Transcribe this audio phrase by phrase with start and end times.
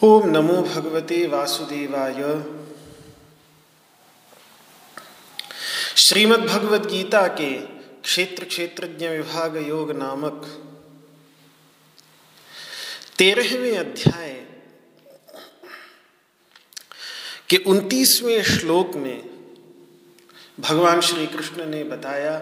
[0.00, 2.20] ओम नमो भगवते वासुदेवाय।
[5.96, 7.50] श्रीमद् भगवद गीता के
[8.04, 10.63] क्षेत्र क्षेत्रज्ञ विभाग योग नामक
[13.18, 14.32] तेरहवें अध्याय
[17.48, 19.30] के उनतीसवें श्लोक में
[20.60, 22.38] भगवान श्री कृष्ण ने बताया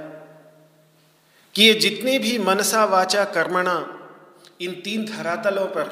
[1.54, 3.98] कि ये जितने भी मनसा वाचा कर्मणा,
[4.60, 5.90] इन तीन धरातलों पर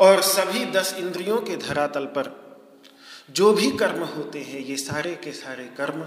[0.00, 2.58] और सभी दस इंद्रियों के धरातल पर
[3.30, 6.00] जो भी कर्म होते हैं, ये सारे के सारे कर्म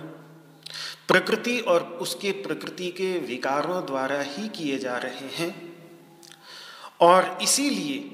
[1.08, 5.65] प्रकृति और उसके प्रकृति के विकारों द्वारा ही किए जा रहे हैं।
[7.00, 8.12] और इसीलिए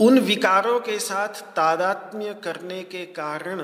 [0.00, 3.60] उन विकारों के साथ तादात्म्य करने के कारण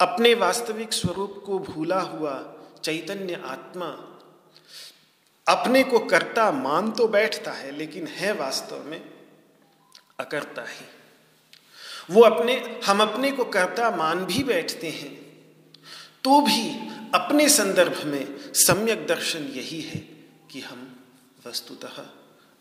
[0.00, 2.34] अपने वास्तविक स्वरूप को भूला हुआ
[2.84, 3.86] चैतन्य आत्मा
[5.46, 9.00] अपने को कर्ता मान तो बैठता है, लेकिन है वास्तव में
[10.20, 10.86] अकर्ता ही।
[12.10, 15.14] वो अपने, हम अपने को कर्ता मान भी बैठते हैं
[16.24, 16.70] तो भी
[17.14, 20.17] अपने संदर्भ में सम्यक दर्शन यही है।
[20.50, 20.96] कि हम
[21.46, 22.02] वस्तुतः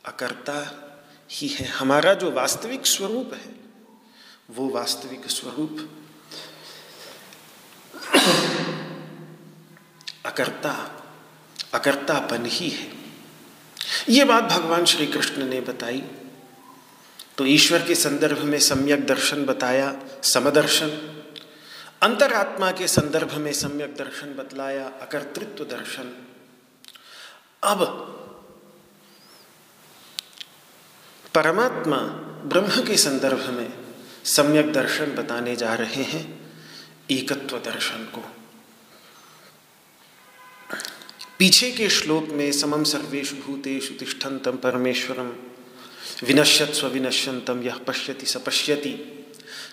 [0.05, 0.83] अकर्ता
[1.31, 3.55] ही है। हमारा जो वास्तविक स्वरूप है,
[4.49, 5.89] वो वास्तविक स्वरूप
[10.25, 11.03] अकर्ता,
[11.73, 12.91] अकर्तापन ही है।
[14.09, 16.03] ये बात भगवान श्री कृष्ण ने बताई।
[17.37, 20.89] तो ईश्वर के संदर्भ में सम्यक दर्शन बताया, समदर्शन।
[22.01, 26.26] अंतरात्मा के संदर्भ में सम्यक दर्शन बतलाया, अकर्तृत्व दर्शन।
[27.63, 27.85] अब
[31.33, 31.97] परमात्मा
[32.45, 33.73] ब्रह्म के संदर्भ में
[34.25, 36.51] सम्यक दर्शन बताने जा रहे हैं,
[37.11, 38.21] एकत्व दर्शन को।
[41.39, 45.33] पीछे के श्लोक में समम सर्वेश भूतेषु तिष्ठन्तम परमेश्वरम
[46.23, 49.13] विनश्यत स्विनश्यंतम यह पश्यति सपश्यति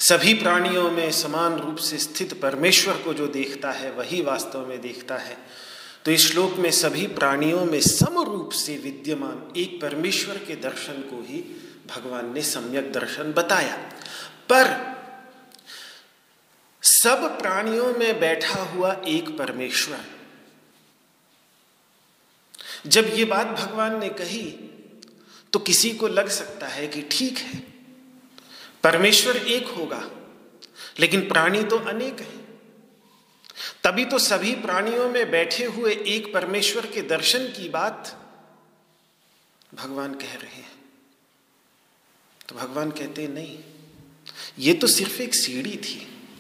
[0.00, 4.81] सभी प्राणियों में समान रूप से स्थित परमेश्वर को जो देखता है, वही वास्तव में
[4.81, 5.64] देखता है।
[6.05, 11.01] तो इस श्लोक में सभी प्राणियों में सम रूप से विद्यमान एक परमेश्वर के दर्शन
[11.03, 11.39] को ही
[11.87, 13.77] भगवान ने सम्यक दर्शन बताया।
[14.49, 14.67] पर
[16.83, 20.05] सब प्राणियों में बैठा हुआ एक परमेश्वर।
[22.87, 24.43] जब ये बात भगवान ने कही
[25.53, 27.59] तो किसी को लग सकता है कि ठीक है,
[28.85, 30.03] परमेश्वर एक होगा,
[31.01, 32.44] लेकिन प्राणी तो अनेक हैं।
[33.84, 38.21] तभी तो सभी प्राणियों में बैठे हुए एक परमेश्वर के दर्शन की बात
[39.75, 40.72] भगवान कह रहे हैं।
[42.49, 43.59] तो भगवान कहते हैं, नहीं,
[44.59, 46.31] ये तो सिर्फ़ एक सीढ़ी थी।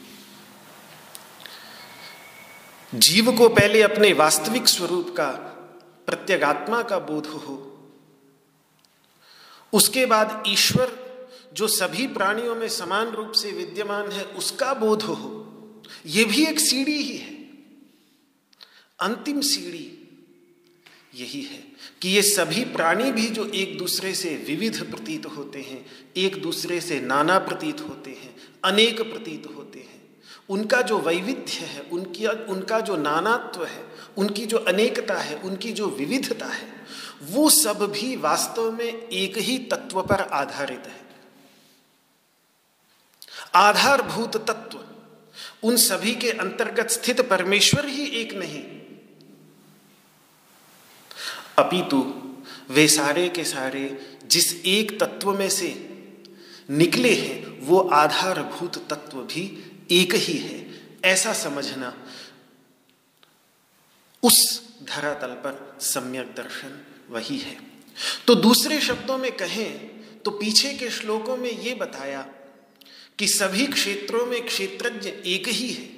[2.94, 5.30] जीव को पहले अपने वास्तविक स्वरूप का,
[6.06, 7.78] प्रत्यगात्मा का बोध हो।
[9.72, 11.04] उसके बाद ईश्वर,
[11.52, 15.40] जो सभी प्राणियों में समान रूप से विद्यमान है, उसका बोध हो।
[16.06, 17.33] यह भी एक सीढ़ी ही है।
[19.00, 20.00] अंतिम सीढ़ी
[21.14, 21.64] यही है
[22.02, 25.86] कि ये सभी प्राणी भी जो एक दूसरे से विविध प्रतीत होते हैं,
[26.16, 31.80] एक दूसरे से नाना प्रतीत होते हैं, अनेक प्रतीत होते हैं। उनका जो वैविध्य है,
[31.80, 33.84] उनकी, उनका जो नानात्व है,
[34.16, 36.68] उनकी जो अनेकता है, उनकी जो विविधता है,
[37.22, 41.04] वो सब भी वास्तव में एक ही तत्व पर आधारित है।
[43.54, 44.84] आधारभूत तत्व,
[45.68, 48.73] उन सभी के अंतर्गत स्थित परमेश्वर ही एक नहीं
[51.58, 51.98] अपितु,
[52.70, 55.68] वे सारे के सारे जिस एक तत्व में से
[56.70, 59.44] निकले हैं, वो आधारभूत तत्व भी
[59.90, 60.64] एक ही है।
[61.04, 61.92] ऐसा समझना
[64.22, 66.80] उस धरातल पर सम्यक दर्शन
[67.10, 67.56] वही है।
[68.26, 69.78] तो दूसरे शब्दों में कहें
[70.20, 72.22] तो पीछे के श्लोकों में ये बताया
[73.18, 75.93] कि सभी क्षेत्रों में क्षेत्रज्ञ एक ही है।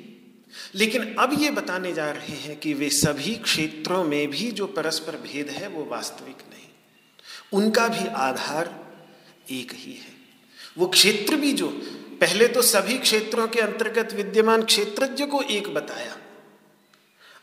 [0.74, 5.16] लेकिन अब ये बताने जा रहे हैं कि वे सभी क्षेत्रों में भी जो परस्पर
[5.16, 6.68] भेद है, वो वास्तविक नहीं।
[7.52, 8.86] उनका भी आधार
[9.50, 10.16] एक ही है।
[10.78, 11.68] वो क्षेत्र भी जो,
[12.20, 16.18] पहले तो सभी क्षेत्रों के अंतर्गत विद्यमान क्षेत्रज्ञ को एक बताया।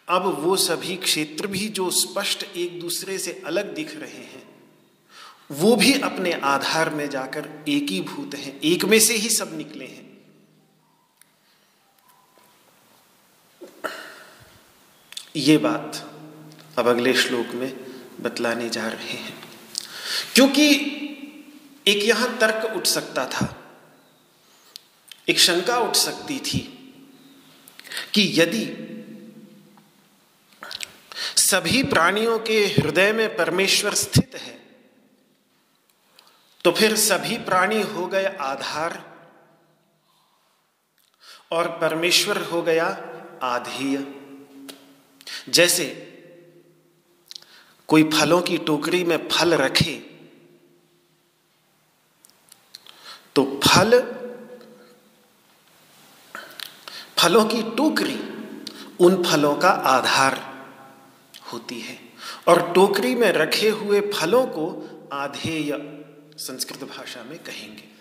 [0.09, 4.43] अब वो सभी क्षेत्र भी जो स्पष्ट एक दूसरे से अलग दिख रहे हैं,
[5.51, 9.57] वो भी अपने आधार में जाकर एक ही भूत हैं, एक में से ही सब
[9.57, 10.12] निकले हैं।
[15.35, 15.95] ये बात
[16.79, 17.69] अब अगले श्लोक में
[18.21, 19.33] बतलाने जा रहे हैं।
[20.35, 20.65] क्योंकि
[21.87, 23.47] एक यहाँ तर्क उठ सकता था,
[25.29, 26.59] एक शंका उठ सकती थी
[28.13, 28.65] कि यदि
[31.37, 34.61] सभी प्राणियों के हृदय में परमेश्वर स्थित है
[36.65, 39.01] तो फिर सभी प्राणी हो गए आधार
[41.51, 42.85] और परमेश्वर हो गया
[43.43, 43.97] आधेय।
[45.49, 45.85] जैसे
[47.87, 49.93] कोई फलों की टोकरी में फल रखे
[53.35, 53.99] तो फल,
[57.17, 58.19] फलों की टोकरी
[58.99, 60.39] उन फलों का आधार
[61.53, 61.97] होती है।
[62.47, 64.65] और टोकरी में रखे हुए फलों को
[65.13, 65.71] आधेय
[66.37, 67.91] संस्कृत भाषा में कहेंगे।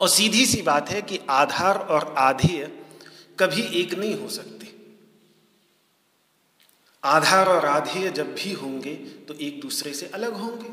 [0.00, 2.83] और सीधी सी बात है कि आधार और आधेय
[3.38, 4.72] कभी एक नहीं हो सकते।
[7.02, 8.94] आधार और आधेय जब भी होंगे
[9.28, 10.72] तो एक दूसरे से अलग होंगे।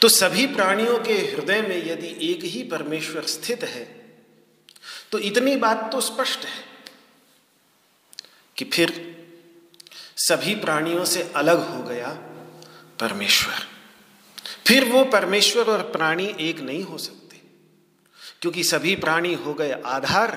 [0.00, 3.84] तो सभी प्राणियों के हृदय में यदि एक ही परमेश्वर स्थित है
[5.12, 6.62] तो इतनी बात तो स्पष्ट है
[8.56, 8.92] कि फिर
[10.18, 12.08] सभी प्राणियों से अलग हो गया
[13.00, 13.66] परमेश्वर।
[14.66, 17.40] फिर वो परमेश्वर और प्राणी एक नहीं हो सकते,
[18.40, 20.36] क्योंकि सभी प्राणी हो गए आधार।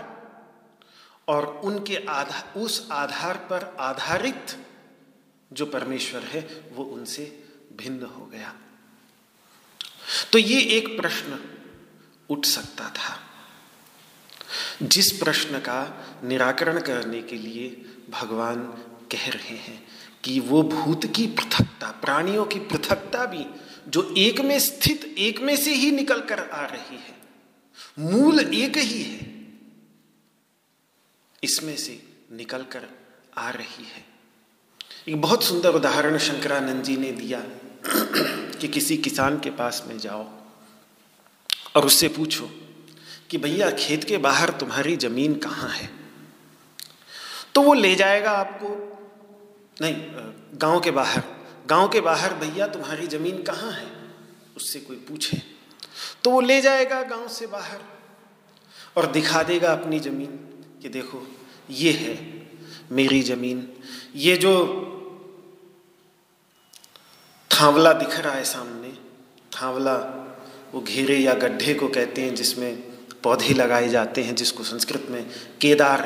[1.27, 4.65] और उनके आधार उस आधार पर आधारित
[5.53, 7.44] जो परमेश्वर है, वो उनसे
[7.77, 8.56] भिन्न हो गया।
[10.31, 11.39] तो ये एक प्रश्न
[12.29, 13.19] उठ सकता था।
[14.83, 18.62] जिस प्रश्न का निराकरण करने के लिए भगवान
[19.12, 19.88] कह रहे हैं
[20.24, 23.45] कि वो भूत की पृथकता, प्राणियों की पृथकता भी
[23.88, 27.17] जो एक में स्थित, एक में से ही निकल कर आ रही है,
[28.00, 29.30] मूल एक ही है
[31.43, 32.88] इसमें से निकल कर
[33.38, 34.05] आ रही है।
[35.07, 37.43] एक बहुत सुंदर उदाहरण शंकरानंद जी ने दिया
[38.59, 40.29] कि किसी किसान के पास में जाओ
[41.75, 42.49] और उससे पूछो
[43.29, 45.89] कि भैया, खेत के बाहर तुम्हारी ज़मीन कहाँ है?
[47.55, 48.69] तो वो ले जाएगा आपको।
[49.81, 49.95] नहीं,
[50.53, 51.23] गाँव के बाहर।
[51.67, 53.88] गाँव के बाहर, भैया, तुम्हारी ज़मीन कहाँ है?
[54.57, 55.41] उससे कोई पूछे।
[56.23, 57.79] तो वो ले जाएगा गाँव से बाहर
[58.97, 60.50] और दिखा देगा अपनी ज़मीन।
[60.81, 61.27] कि देखो,
[61.69, 62.41] ये है
[62.91, 63.73] मेरी ज़मीन।
[64.15, 64.87] ये जो
[67.51, 68.89] थावला दिख रहा है सामने,
[69.61, 70.17] थावला
[70.73, 72.75] वो घेरे या गड्ढे को कहते हैं, जिसमें
[73.23, 75.29] पौधे लगाए जाते हैं, जिसको संस्कृत में
[75.61, 76.01] केदार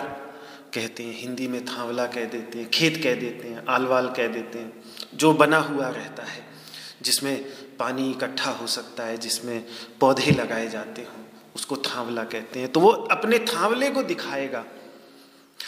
[0.73, 4.59] कहते हैं, हिंदी में थावला कह देते हैं, खेत कह देते हैं, आलवाल कह देते
[4.59, 6.45] हैं, जो बना हुआ रहता है,
[7.01, 7.45] जिसमें
[7.79, 9.65] पानी इकट्ठा हो सकता है, जिसमें
[9.99, 11.24] पौधे लगाए जाते हों।
[11.55, 14.65] उसको थावला कहते हैं तो वो अपने थावले को दिखाएगा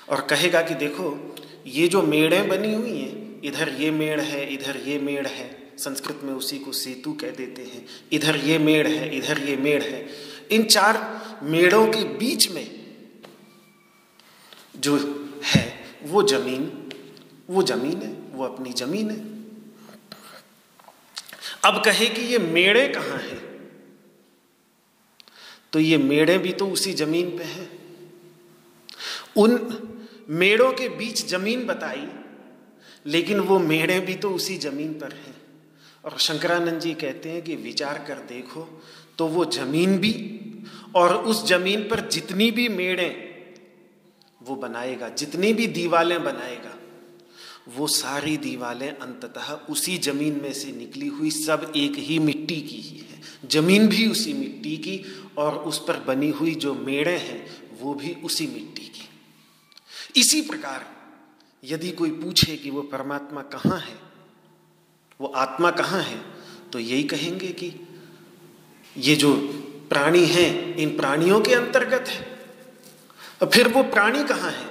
[0.09, 1.35] और कहेगा कि देखो,
[1.67, 6.21] ये जो मेड़ें बनी हुई हैं, इधर ये मेड़ है, इधर ये मेड़ है। संस्कृत
[6.23, 10.07] में उसी को सेतु कह देते हैं। इधर ये मेड़ है, इधर ये मेड़ है।
[10.51, 12.77] इन चार मेड़ों के बीच में
[14.77, 14.97] जो
[15.45, 16.83] है, वो ज़मीन
[17.49, 19.19] वो ज़मीन है, वो अपनी ज़मीन है।
[21.65, 23.56] अब कहे कि ये मेड़े कहाँ हैं?
[25.73, 27.69] तो ये मेड़े भी तो उसी ज़मीन पे हैं।
[29.37, 29.59] उन
[30.31, 32.07] मेड़ों के बीच ज़मीन बताई,
[33.05, 35.35] लेकिन वो मेड़े भी तो उसी ज़मीन पर हैं।
[36.03, 38.67] और शंकरानंद जी कहते हैं कि विचार कर देखो
[39.17, 40.13] तो वो ज़मीन भी
[40.95, 43.09] और उस ज़मीन पर जितनी भी मेड़े
[44.41, 46.73] वो बनाएगा, जितनी भी दीवालें बनाएगा,
[47.69, 52.77] वो सारी दीवालें अंततः उसी ज़मीन में से निकली हुई, सब एक ही मिट्टी की
[52.77, 53.06] ही है।
[53.45, 55.01] ज़मीन भी उसी मिट्टी की
[55.37, 57.45] और उस पर बनी हुई जो मेड़े हैं,
[57.81, 59.07] वो भी उसी मिट्टी की।
[60.15, 60.85] इसी प्रकार,
[61.63, 63.95] यदि कोई पूछे कि वो परमात्मा कहाँ है,
[65.19, 66.19] वो आत्मा कहाँ है
[66.71, 67.71] तो यही कहेंगे कि
[68.95, 69.33] ये जो
[69.89, 72.25] प्राणी हैं, इन प्राणियों के अंतर्गत है।
[73.41, 74.65] और फिर वो प्राणी कहाँ है?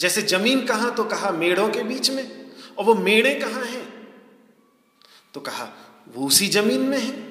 [0.00, 3.86] जैसे ज़मीन कहाँ तो कहा मेड़ों के बीच में, और वो मेड़े कहाँ हैं?
[5.34, 5.68] तो कहा
[6.08, 7.27] वो उसी ज़मीन में है।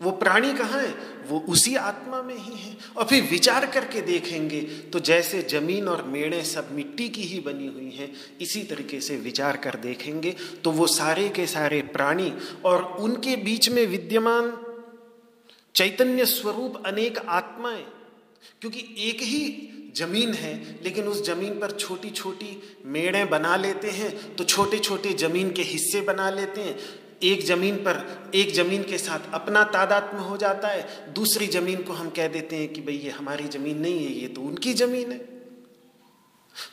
[0.00, 0.94] वो प्राणी कहाँ है?
[1.28, 4.60] वो उसी आत्मा में ही है। और फिर विचार करके देखेंगे
[4.92, 9.16] तो जैसे ज़मीन और मेड़े सब मिट्टी की ही बनी हुई हैं, इसी तरीके से
[9.18, 12.32] विचार कर देखेंगे तो वो सारे के सारे प्राणी
[12.64, 14.52] और उनके बीच में विद्यमान
[15.74, 17.84] चैतन्य स्वरूप अनेक आत्माएँ,
[18.60, 19.66] क्योंकि एक ही
[19.96, 20.54] ज़मीन है,
[20.84, 25.62] लेकिन उस ज़मीन पर छोटी छोटी मेड़े बना लेते हैं तो छोटे छोटे ज़मीन के
[25.62, 26.76] हिस्से बना लेते हैं
[27.22, 31.92] एक ज़मीन पर एक ज़मीन के साथ अपना तादात्म हो जाता है, दूसरी ज़मीन को
[31.92, 35.12] हम कह देते हैं कि भाई ये हमारी ज़मीन नहीं है, ये तो उनकी ज़मीन
[35.12, 35.18] है।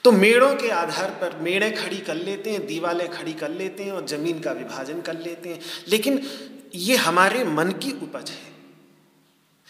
[0.03, 3.91] तो मेड़ों के आधार पर मेड़े खड़ी कर लेते हैं, दीवालें खड़ी कर लेते हैं
[3.91, 6.27] और ज़मीन का विभाजन कर लेते हैं। लेकिन
[6.75, 8.47] ये हमारे मन की उपज है।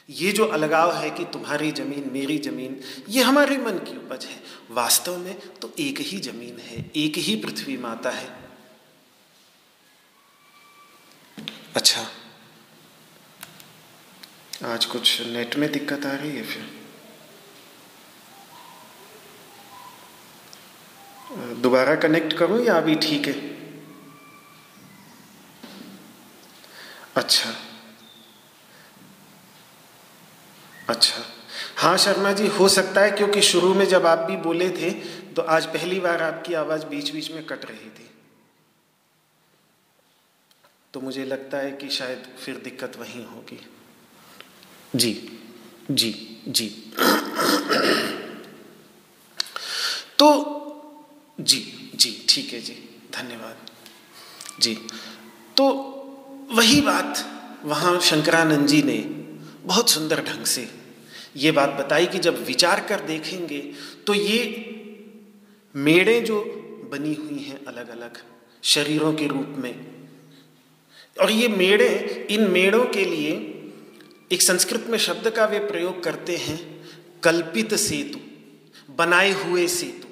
[0.09, 2.79] ये जो अलगाव है कि तुम्हारी ज़मीन, मेरी ज़मीन,
[3.09, 4.41] ये हमारे मन की उपज है।
[4.71, 8.46] वास्तव में तो एक ही ज़मीन है, एक ही पृथ्वी माता है।
[11.77, 12.01] अच्छा।
[14.65, 16.63] आज कुछ नेट में दिक्कत आ रही है फिर?
[21.61, 23.33] दोबारा कनेक्ट करूँ या अभी ठीक है?
[27.15, 27.53] अच्छा।
[30.89, 31.23] अच्छा।
[31.77, 34.91] हाँ शर्मा जी, हो सकता है क्योंकि शुरू में जब आप भी बोले थे
[35.33, 38.09] तो आज पहली बार आपकी आवाज़ बीच बीच में कट रही थी।
[40.97, 43.59] तो मुझे लगता है कि शायद फिर दिक्कत वहीं होगी।
[44.95, 45.39] जी
[45.91, 46.93] जी जी।
[50.19, 50.29] तो
[51.39, 52.73] जी जी ठीक है जी
[53.13, 53.57] धन्यवाद।
[54.61, 54.75] जी
[55.57, 55.67] तो
[56.51, 57.25] वही बात
[57.63, 58.97] वहाँ शंकरानंद जी ने
[59.65, 60.69] बहुत सुंदर ढंग से
[61.35, 63.59] ये बात बताई कि जब विचार कर देखेंगे
[64.07, 64.39] तो ये
[65.75, 66.41] मेड़े जो
[66.91, 68.17] बनी हुई हैं अलग अलग
[68.63, 69.96] शरीरों के रूप में
[71.21, 73.31] और ये मेड़े इन मेड़ों के लिए
[74.31, 76.89] एक संस्कृत में शब्द का वे प्रयोग करते हैं,
[77.23, 78.19] कल्पित सेतु,
[78.93, 80.07] बनाए हुए सेतु।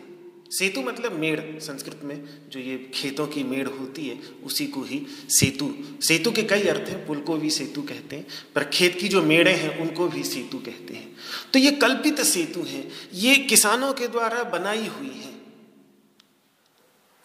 [0.52, 5.08] सेतु मतलब मेड़ संस्कृत में जो ये खेतों की मेड़ होती है, उसी को ही
[5.30, 9.08] सेतु। सेतु के कई अर्थ हैं, पुल को भी सेतु कहते हैं, पर खेत की
[9.08, 11.16] जो मेड़े हैं, उनको भी सेतु कहते हैं।
[11.54, 15.42] तो ये कल्पित सेतु हैं, ये किसानों के द्वारा बनाई हुई हैं।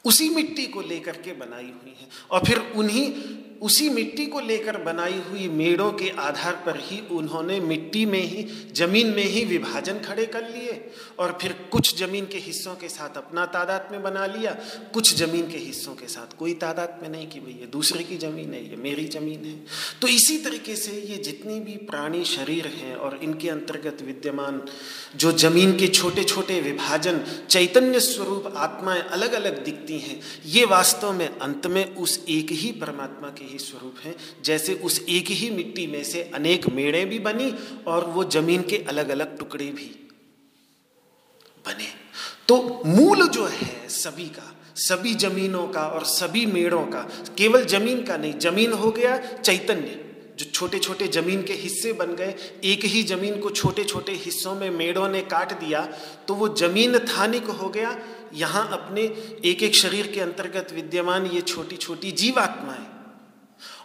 [0.05, 3.13] उसी मिट्टी को लेकर के बनाई हुई है, और फिर उन्हीं
[3.61, 8.47] उसी मिट्टी को लेकर बनाई हुई मेड़ों के आधार पर ही उन्होंने मिट्टी में ही,
[8.77, 10.81] ज़मीन में ही विभाजन खड़े कर लिए
[11.19, 14.53] और फिर कुछ ज़मीन के हिस्सों के साथ अपना तादाद में बना लिया।
[14.95, 18.17] कुछ ज़मीन के हिस्सों के साथ कोई तादाद में नहीं कि भाई ये दूसरे की
[18.19, 19.55] ज़मीन है, ये मेरी ज़मीन है।
[20.01, 24.63] तो इसी तरीके से ये जितनी भी प्राणी शरीर हैं और इनके अंतर्गत विद्यमान
[25.17, 31.13] जो ज़मीन के छोटे छोटे विभाजन, चैतन्य स्वरूप आत्माएँ अलग अलग दिखती हैं, ये वास्तव
[31.13, 34.15] में अंत में उस एक ही परमात्मा के ही स्वरूप हैं।
[34.45, 37.53] जैसे उस एक ही मिट्टी में से अनेक मेड़े भी बनी
[37.87, 39.91] और वो ज़मीन के अलग अलग टुकड़े भी
[41.65, 41.89] बने।
[42.49, 47.01] तो मूल जो है सभी का, सभी जमीनों का और सभी मेड़ों का,
[47.39, 50.05] केवल ज़मीन का नहीं, ज़मीन हो गया चैतन्य,
[50.39, 54.55] जो छोटे छोटे ज़मीन के हिस्से बन गए। एक ही ज़मीन को छोटे छोटे हिस्सों
[54.55, 55.81] में मेड़ों ने काट दिया
[56.29, 57.97] तो वो ज़मीन थानिक हो गया।
[58.35, 59.03] यहाँ अपने
[59.45, 62.87] एक एक शरीर के अंतर्गत विद्यमान ये छोटी छोटी जीवात्माएँ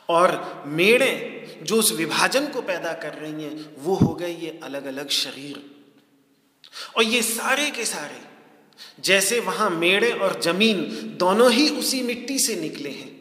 [0.10, 1.12] और मेड़े
[1.64, 5.64] जो उस विभाजन को पैदा कर रही हैं, वो हो गए ये अलग अलग शरीर।
[6.98, 8.22] और ये सारे के सारे,
[9.00, 10.84] जैसे वहाँ मेड़े और ज़मीन
[11.20, 13.14] दोनों ही उसी मिट्टी से निकले हैं,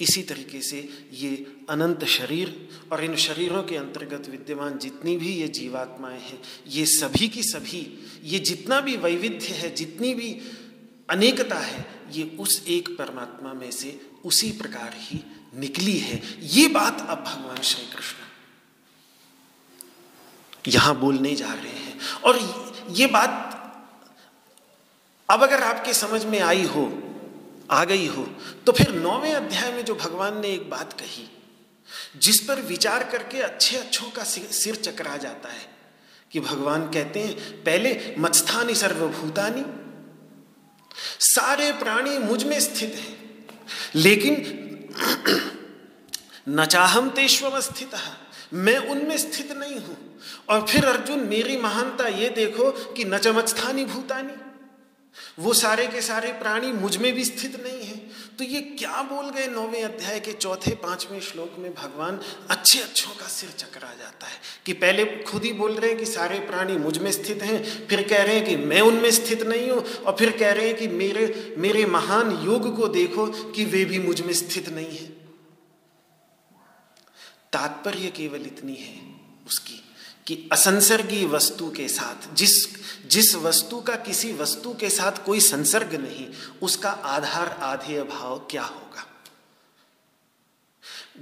[0.00, 5.48] इसी तरीके से ये अनंत शरीर और इन शरीरों के अंतर्गत विद्यमान जितनी भी ये
[5.48, 7.82] जीवात्माएँ हैं, ये सभी की सभी,
[8.24, 10.40] ये जितना भी वैविध्य है, जितनी भी
[11.10, 17.00] अनेकता है, ये उस एक परमात्मा में से उसी प्रकार ही निकली है। ये बात
[17.00, 18.16] अब भगवान श्री कृष्ण
[20.66, 22.38] यहाँ बोलने जा रहे हैं। और
[22.90, 23.54] ये बात
[25.28, 26.92] अब अगर आपके समझ में आई हो,
[27.70, 28.22] आ गई हो
[28.66, 31.28] तो फिर नौवें अध्याय में जो भगवान ने एक बात कही,
[32.16, 35.66] जिस पर विचार करके अच्छे अच्छों का सिर चकरा जाता है,
[36.32, 39.64] कि भगवान कहते हैं, पहले मत्स्थानी सर्वभूतानी,
[41.20, 43.16] सारे प्राणी मुझमें स्थित हैं,
[43.94, 44.34] लेकिन
[46.48, 47.90] न चाहम तेष्व स्थित,
[48.54, 53.18] मैं उनमें स्थित नहीं हूँ। और फिर अर्जुन, मेरी महानता ये देखो कि न
[53.84, 54.32] भूतानी।
[55.38, 57.97] वो सारे के सारे प्राणी मुझमें भी स्थित नहीं है।
[58.38, 63.14] तो ये क्या बोल गए नौवें अध्याय के चौथे, पाँचवें श्लोक में भगवान अच्छे अच्छों
[63.14, 66.76] का सिर चकरा जाता है कि पहले खुद ही बोल रहे हैं कि सारे प्राणी
[66.76, 70.30] मुझमें स्थित हैं, फिर कह रहे हैं कि मैं उनमें स्थित नहीं हूँ, और फिर
[70.38, 74.68] कह रहे हैं कि मेरे मेरे महान योग को देखो कि वे भी मुझमें स्थित
[74.68, 75.06] नहीं है।
[77.52, 78.96] तात्पर्य केवल इतनी है
[79.46, 79.82] उसकी।
[80.28, 85.94] कि असंसर्गी वस्तु के साथ, जिस जिस वस्तु का किसी वस्तु के साथ कोई संसर्ग
[85.94, 86.28] नहीं,
[86.62, 89.06] उसका आधार आधेय भाव क्या होगा?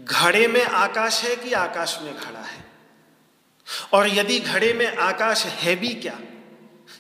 [0.05, 2.65] घड़े में आकाश है कि आकाश में घड़ा है?
[3.93, 6.21] और यदि घड़े में आकाश है भी क्या?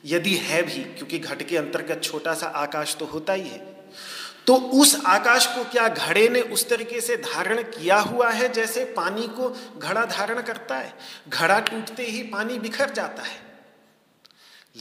[0.04, 3.75] यदि है भी, क्योंकि घट के अंतर्गत छोटा सा आकाश तो होता ही है।
[4.46, 8.84] तो उस आकाश को क्या घड़े ने उस तरीके से धारण किया हुआ है जैसे
[8.84, 10.98] पानी को घड़ा धारण करता है?
[11.28, 13.46] घड़ा टूटते ही पानी बिखर जाता है।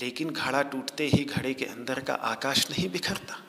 [0.01, 3.41] लेकिन घड़ा टूटते ही घड़े के अंदर का आकाश नहीं बिखरता।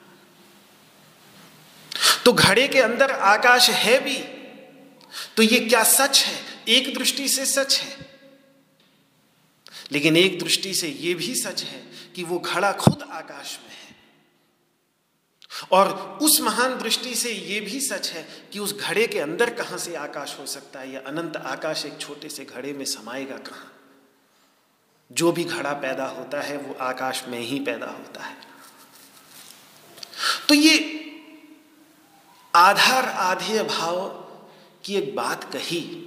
[2.25, 4.17] तो घड़े के अंदर आकाश है भी।
[5.37, 6.65] तो ये क्या सच है?
[6.69, 8.21] एक दृष्टि से सच है।
[9.93, 11.79] लेकिन एक दृष्टि से यह भी सच है
[12.17, 13.76] कि वो घड़ा खुद आकाश में
[15.73, 19.79] और उस महान दृष्टि से यह भी सच है कि उस घड़े के अंदर कहाँ
[19.79, 20.93] से आकाश हो सकता है?
[20.93, 23.73] या अनंत आकाश एक छोटे से घड़े में समाएगा कहाँ?
[25.13, 28.37] जो भी घड़ा पैदा होता है, वो आकाश में ही पैदा होता है।
[30.49, 31.03] तो ये
[32.55, 34.09] आधार आधेय भाव
[34.85, 36.03] की एक बात कही,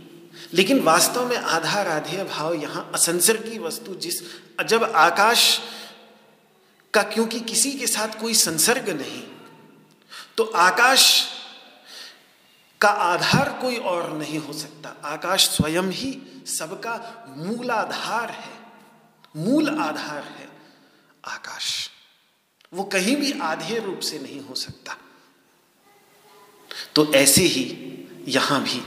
[0.54, 4.22] लेकिन वास्तव में आधार आधेय भाव यहाँ असंसर की वस्तु, जिस
[4.66, 5.60] जब आकाश
[6.94, 9.39] का, क्योंकि किसी के साथ कोई संसर्ग नहीं
[10.40, 11.06] तो आकाश
[12.82, 16.12] का आधार कोई और नहीं हो सकता। आकाश स्वयं ही
[16.48, 16.94] सबका
[17.38, 18.54] मूलाधार है,
[19.36, 20.48] मूल आधार है।
[21.28, 21.90] आकाश
[22.74, 24.98] वो कहीं भी आधे रूप से नहीं हो सकता।
[26.96, 27.66] तो ऐसे ही
[28.28, 28.82] यहाँ भी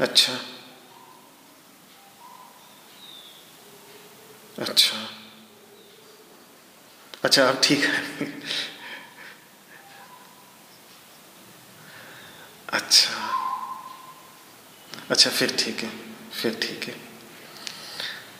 [0.00, 0.38] अच्छा
[4.58, 5.19] अच्छा।
[7.24, 8.26] अच्छा अब ठीक है।
[12.72, 13.10] अच्छा।
[15.10, 15.90] अच्छा फिर ठीक है,
[16.32, 16.94] फिर ठीक है।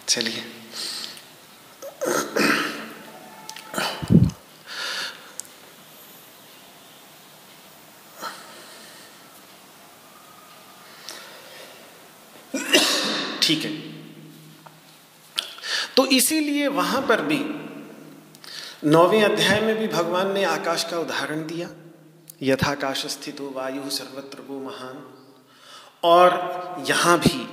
[0.08, 0.44] चलिए।
[13.42, 13.70] ठीक है।
[15.96, 17.38] तो इसीलिए वहाँ पर भी
[18.84, 21.68] नौवें अध्याय में भी भगवान ने आकाश का उदाहरण दिया।
[22.42, 25.14] यथाकाश स्थित हो वायु सर्वत्र वो महान।
[26.04, 26.30] और
[26.88, 27.48] यहाँ भी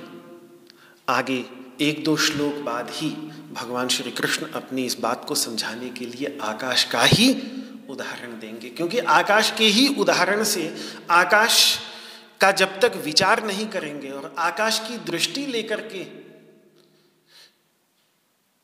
[1.08, 1.44] आगे
[1.80, 3.10] एक दो श्लोक बाद ही
[3.52, 7.32] भगवान श्री कृष्ण अपनी इस बात को समझाने के लिए आकाश का ही
[7.90, 10.76] उदाहरण देंगे। क्योंकि आकाश के ही उदाहरण से
[11.10, 11.78] आकाश
[12.40, 16.27] का जब तक विचार नहीं करेंगे और आकाश की दृष्टि लेकर के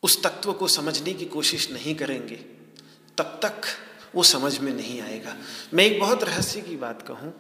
[0.05, 2.37] उस तत्व को समझने की कोशिश नहीं करेंगे,
[3.19, 3.67] तब तक
[4.15, 5.37] वो समझ में नहीं आएगा।
[5.75, 7.33] मैं एक बहुत रहस्य की बात कहूँ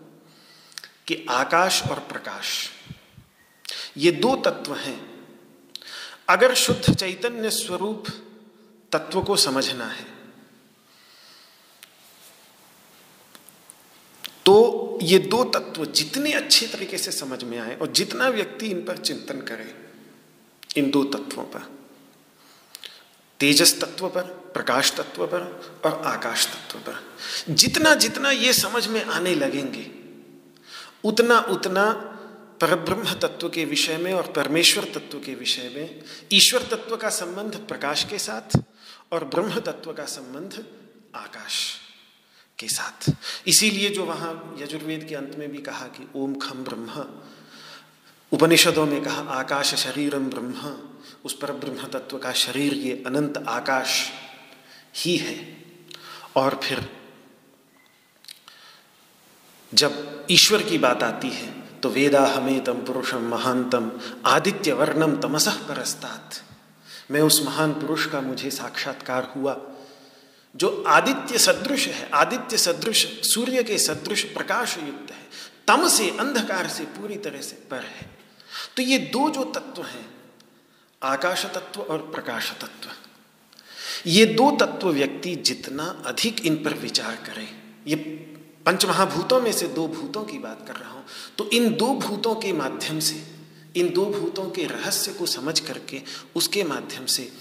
[1.06, 2.70] कि आकाश और प्रकाश,
[3.96, 5.00] ये दो तत्व हैं।
[6.28, 8.06] अगर शुद्ध चैतन्य स्वरूप
[8.92, 10.12] तत्व को समझना है
[14.46, 18.84] तो ये दो तत्व जितने अच्छे तरीके से समझ में आए और जितना व्यक्ति इन
[18.84, 19.74] पर चिंतन करे,
[20.76, 21.62] इन दो तत्वों पर।
[23.40, 24.22] तेजस तत्व पर,
[24.54, 25.40] प्रकाश तत्व पर
[25.84, 29.90] और आकाश तत्व पर। जितना जितना ये समझ में आने लगेंगे,
[31.04, 31.92] उतना उतना
[32.60, 37.56] परब्रह्म तत्व के विषय में और परमेश्वर तत्व के विषय में, ईश्वर तत्व का संबंध
[37.68, 38.58] प्रकाश के साथ
[39.12, 40.64] और ब्रह्म तत्व का संबंध
[41.14, 41.76] आकाश
[42.58, 43.12] के साथ।
[43.46, 47.04] इसीलिए जो वहाँ यजुर्वेद के अंत में भी कहा कि ओम खम ब्रह्म,
[48.32, 50.78] उपनिषदों में कहा आकाश शरीरम ब्रह्म
[51.24, 54.02] उस पर ब्रह्म तत्व का शरीर, ये अनंत आकाश
[54.96, 55.36] ही है।
[56.36, 56.88] और फिर
[59.72, 63.90] जब ईश्वर की बात आती है तो वेदा हमेतम पुरुषम महानतम
[64.26, 66.40] आदित्य वर्णम तमसह परस्तात।
[67.10, 69.56] मैं उस महान पुरुष का मुझे साक्षात्कार हुआ,
[70.54, 75.22] जो आदित्य सदृश है, आदित्य सदृश, सूर्य के सदृश प्रकाश युक्त है,
[75.68, 78.10] तम से अंधकार से पूरी तरह से पर है।
[78.76, 80.06] तो ये दो जो तत्व हैं
[81.04, 82.90] आकाश तत्व और प्रकाश तत्व
[84.06, 87.48] ये दो तत्व व्यक्ति जितना अधिक इन पर विचार करे,
[87.86, 87.96] ये
[88.66, 91.04] पंच महाभूतों में से दो भूतों की बात कर रहा हूँ
[91.38, 93.24] तो इन दो भूतों के माध्यम से,
[93.76, 96.02] इन दो भूतों के रहस्य को समझ करके
[96.36, 97.32] उसके माध्यम से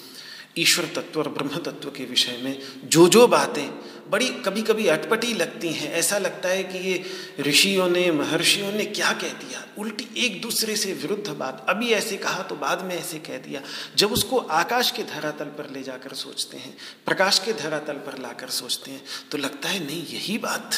[0.57, 3.69] ईश्वर तत्व और ब्रह्म तत्व के विषय में जो जो बातें
[4.09, 7.03] बड़ी कभी कभी अटपटी लगती हैं। ऐसा लगता है कि ये
[7.39, 9.65] ऋषियों ने, महर्षियों ने क्या कह दिया?
[9.77, 13.61] उल्टी एक दूसरे से विरुद्ध बात। अभी ऐसे कहा तो बाद में ऐसे कह दिया।
[13.95, 18.49] जब उसको आकाश के धरातल पर ले जाकर सोचते हैं, प्रकाश के धरातल पर लाकर
[18.49, 20.71] सोचते हैं तो लगता है, नहीं, यही बात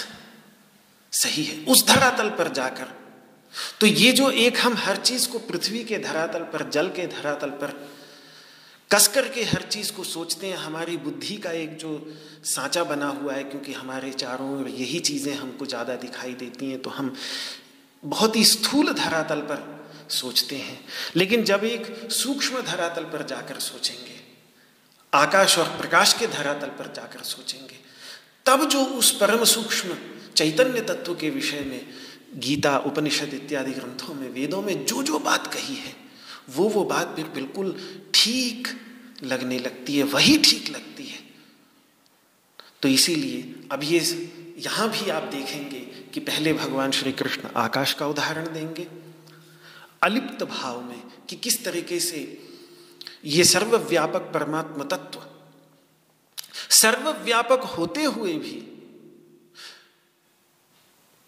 [1.13, 2.87] सही है। उस धरातल पर जाकर।
[3.79, 7.49] तो ये जो एक हम हर चीज़ को पृथ्वी के धरातल पर, जल के धरातल
[7.49, 7.94] पर
[8.91, 11.91] कस करके हर चीज़ को सोचते हैं। हमारी बुद्धि का एक जो
[12.45, 16.81] सांचा बना हुआ है, क्योंकि हमारे चारों ओर यही चीज़ें हमको ज़्यादा दिखाई देती हैं
[16.81, 17.13] तो हम
[18.03, 19.63] बहुत ही स्थूल धरातल पर
[20.11, 20.79] सोचते हैं।
[21.15, 24.19] लेकिन जब एक सूक्ष्म धरातल पर जाकर सोचेंगे,
[25.13, 27.79] आकाश और प्रकाश के धरातल पर जाकर सोचेंगे,
[28.45, 29.97] तब जो उस परम सूक्ष्म
[30.35, 31.81] चैतन्य तत्व के विषय में
[32.37, 35.93] गीता, उपनिषद इत्यादि ग्रंथों में, वेदों में जो जो बात कही है
[36.47, 37.75] वो वो बात फिर बिल्कुल
[38.25, 38.67] ठीक
[39.23, 41.19] लगने लगती है, वही ठीक लगती है।
[42.81, 43.99] तो इसीलिए अब ये
[44.59, 45.79] यहाँ भी आप देखेंगे
[46.13, 48.87] कि पहले भगवान श्री कृष्ण आकाश का उदाहरण देंगे।
[50.03, 52.21] अलिप्त भाव में कि किस तरीके से
[53.25, 55.21] ये सर्वव्यापक परमात्म तत्व,
[56.71, 58.59] सर्वव्यापक होते हुए भी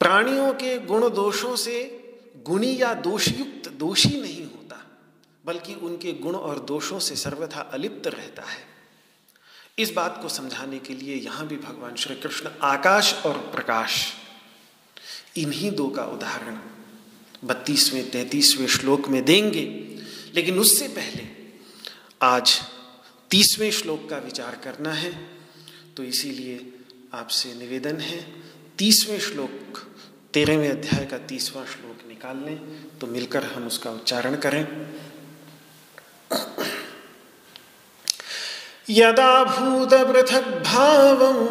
[0.02, 1.80] प्राणियों के गुण दोषों से
[2.46, 4.46] गुणी या दोषयुक्त दोषी नहीं
[5.48, 8.66] बल्कि उनके गुण और दोषों से सर्वथा अलिप्त रहता है।
[9.80, 14.06] इस बात को समझाने के लिए यहाँ भी भगवान श्री कृष्ण आकाश और प्रकाश,
[15.38, 16.58] इन्हीं दो का उदाहरण
[17.44, 19.66] बत्तीसवें, तैतीसवें श्लोक में देंगे।
[20.36, 21.28] लेकिन उससे पहले
[22.22, 22.60] आज
[23.32, 25.12] तीसवें श्लोक का विचार करना है
[25.98, 26.74] तो इसीलिए
[27.14, 28.20] आपसे निवेदन है,
[28.78, 29.78] तीसवें श्लोक,
[30.34, 32.58] तेरहवें अध्याय का तीसवा श्लोक निकाल लें
[33.00, 34.64] तो मिलकर हम उसका उच्चारण करें।
[38.90, 41.46] यदा भूत पृथक भाव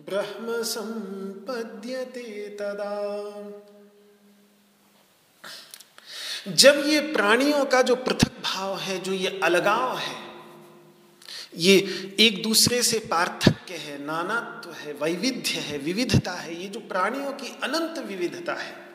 [0.05, 3.21] ब्रह्म संपद्यते तदा।
[6.47, 10.24] जब ये प्राणियों का जो पृथक भाव है, जो ये अलगाव है
[11.57, 11.75] ये
[12.19, 17.47] एक दूसरे से पार्थक्य है नानात्व है, वैविध्य है, विविधता है, ये जो प्राणियों की
[17.63, 18.85] अनंत विविधता है।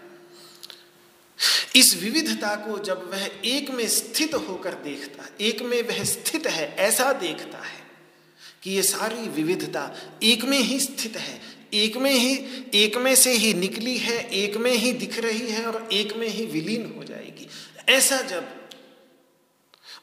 [1.77, 6.77] इस विविधता को जब वह एक में स्थित होकर देखता, एक में वह स्थित है,
[6.77, 7.81] ऐसा देखता है
[8.63, 11.41] कि ये सारी विविधता एक में ही स्थित है,
[11.75, 12.35] एक में ही,
[12.75, 16.29] एक में से ही निकली है, एक में ही दिख रही है और एक में
[16.29, 17.49] ही विलीन हो जाएगी।
[17.89, 18.60] ऐसा जब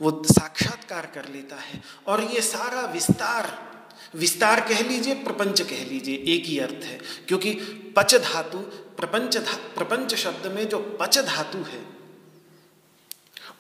[0.02, 3.68] वो साक्षात्कार कर लेता है। और ये सारा विस्तार
[4.16, 7.54] विस्तार कह लीजिए प्रपंच कह लीजिए एक ही अर्थ है। क्योंकि
[7.98, 8.58] पच धातु
[8.98, 11.86] प्रपंच धा, प्रपंच शब्द में जो पच धातु है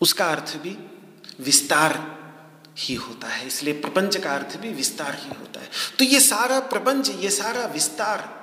[0.01, 0.77] उसका अर्थ भी
[1.39, 1.95] विस्तार
[2.77, 5.69] ही होता है। इसलिए प्रपंच का अर्थ भी विस्तार ही होता है।
[5.99, 8.35] तो ये सारा प्रपंच ये सारा विस्तार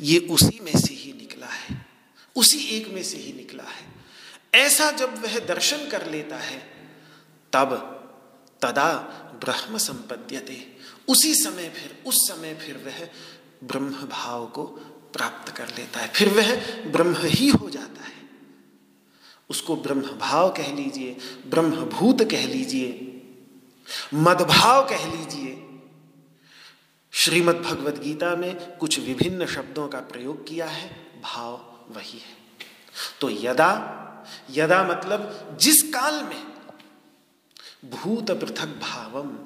[0.00, 1.86] ये उसी में से ही निकला है।
[2.36, 3.95] उसी एक में से ही निकला है।
[4.56, 6.58] ऐसा जब वह दर्शन कर लेता है,
[7.52, 7.92] तब
[8.62, 8.92] तदा
[9.44, 10.76] ब्रह्म संपद्यते।
[11.08, 13.08] उसी समय फिर, उस समय फिर वह
[13.64, 14.64] ब्रह्म भाव को
[15.12, 16.56] प्राप्त कर लेता है। फिर वह
[16.90, 18.16] ब्रह्म ही हो जाता है।
[19.50, 21.16] उसको ब्रह्म भाव कह लीजिए,
[21.46, 23.02] ब्रह्म भूत कह लीजिए
[24.14, 25.62] मदभाव कह लीजिए।
[27.12, 30.88] श्रीमद् भगवद गीता में कुछ विभिन्न शब्दों का प्रयोग किया है,
[31.22, 31.52] भाव
[31.88, 32.36] वही है।
[33.20, 34.02] तो यदा
[34.50, 36.44] यदा मतलब जिस काल में?
[37.90, 39.38] भूत पृथक भावम।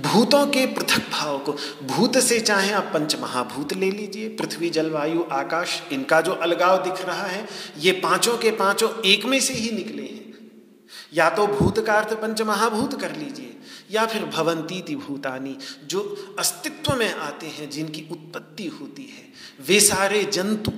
[0.00, 1.52] भूतों के पृथक भाव को,
[1.82, 7.06] भूत से चाहे आप पंच महाभूत ले लीजिए, पृथ्वी जलवायु आकाश, इनका जो अलगाव दिख
[7.06, 7.48] रहा है,
[7.78, 10.34] ये पाँचों के पाँचों एक में से ही निकले हैं।
[11.14, 13.56] या तो भूत का अर्थ पंच महाभूत कर लीजिए,
[13.90, 19.32] या फिर भवंती भूतानी, जो अस्तित्व में आते हैं, जिनकी उत्पत्ति होती है।
[19.66, 20.72] वे सारे जंतु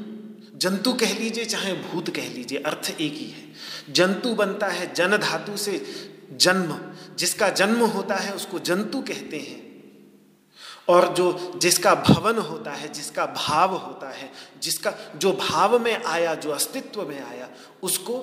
[0.58, 3.52] जंतु कह लीजिए, चाहे भूत कह लीजिए, अर्थ एक ही है।
[3.90, 5.86] जंतु बनता है जन धातु से
[6.32, 6.80] जन्म।
[7.16, 9.68] जिसका जन्म होता है, उसको जंतु कहते हैं।
[10.88, 16.34] और जो जिसका भवन होता है, जिसका भाव होता है, जिसका जो भाव में आया,
[16.34, 17.48] जो अस्तित्व में आया,
[17.82, 18.14] उसको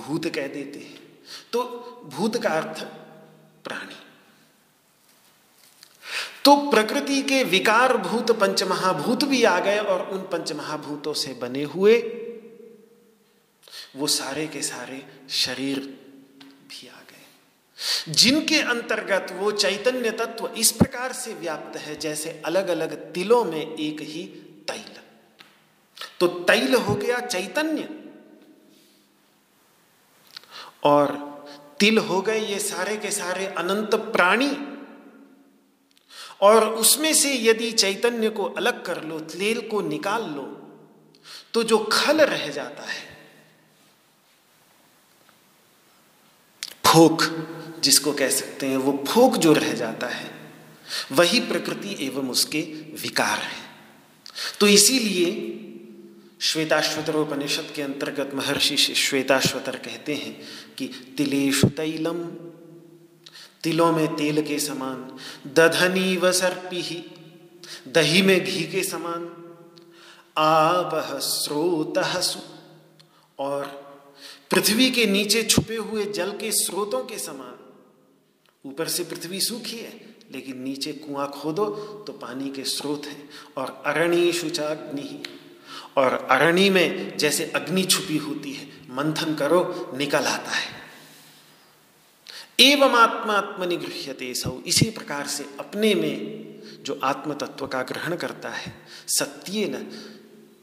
[0.00, 1.18] भूत कह देते हैं।
[1.52, 1.62] तो
[2.14, 2.84] भूत का अर्थ
[3.64, 4.03] प्राणी।
[6.44, 11.98] तो प्रकृति के विकार भूत पंचमहाभूत भी आ गए और उन पंचमहाभूतों से बने हुए
[13.96, 15.78] वो सारे के सारे शरीर
[16.68, 22.68] भी आ गए। जिनके अंतर्गत वो चैतन्य तत्व इस प्रकार से व्याप्त है, जैसे अलग
[22.68, 24.24] अलग तिलों में एक ही
[24.68, 25.00] तैल।
[26.20, 27.88] तो तैल हो गया चैतन्य।
[30.84, 31.16] और
[31.80, 34.73] तिल हो गए ये सारे के सारे अनंत प्राणी।
[36.44, 40.46] और उसमें से यदि चैतन्य को अलग कर लो तेल को निकाल लो
[41.54, 43.12] तो जो खल रह जाता है
[46.86, 47.22] फोक
[47.82, 50.30] जिसको कह सकते हैं, वो फोक जो रह जाता है,
[51.12, 52.60] वही प्रकृति एवं उसके
[53.02, 53.62] विकार है।
[54.60, 55.30] तो इसीलिए
[56.40, 60.36] श्वेताश्वतर उपनिषद के अंतर्गत महर्षि श्वेताश्वतर कहते हैं
[60.78, 62.22] कि तिलेशु तैलम
[63.64, 65.16] तिलों में तेल के समान,
[65.54, 67.04] दधनी व सर्पी ही
[67.88, 69.24] दही में घी के समान।
[70.38, 70.90] आप
[71.22, 71.98] स्रोत
[73.38, 73.64] और
[74.50, 77.54] पृथ्वी के नीचे छुपे हुए जल के स्रोतों के समान।
[78.64, 81.66] ऊपर से पृथ्वी सूखी है, लेकिन नीचे कुआँ खोदो
[82.06, 85.22] तो पानी के स्रोत हैं, और अरणी शुचाग्नि।
[85.96, 90.83] और अरणी में जैसे अग्नि छुपी होती है, मंथन करो, निकल आता है।
[92.60, 98.48] एवं आत्मा आत्मनिगृह्यते सौ। इसी प्रकार से अपने में जो आत्म तत्व का ग्रहण करता
[98.48, 98.74] है,
[99.08, 99.86] सत्य न,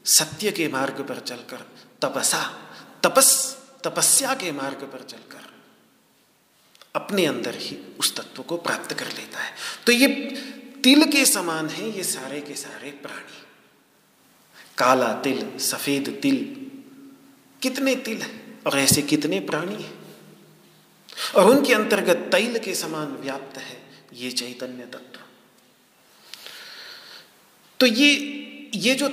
[0.04, 1.56] सत्य के मार्ग पर चलकर,
[2.02, 2.42] तपसा,
[3.02, 5.50] तपस, तपस्या के मार्ग पर चलकर,
[6.94, 9.52] अपने अंदर ही उस तत्व को प्राप्त कर लेता है।
[9.86, 10.08] तो ये
[10.84, 13.46] तिल के समान है, ये सारे के सारे प्राणी।
[14.78, 16.44] काला तिल, सफ़ेद तिल,
[17.62, 20.01] कितने तिल है और ऐसे कितने प्राणी हैं?
[21.36, 23.80] और उनके अंतर्गत तैल के समान व्याप्त है
[24.14, 25.20] ये चैतन्य तत्व।
[27.80, 28.10] तो ये
[28.74, 29.08] ये जो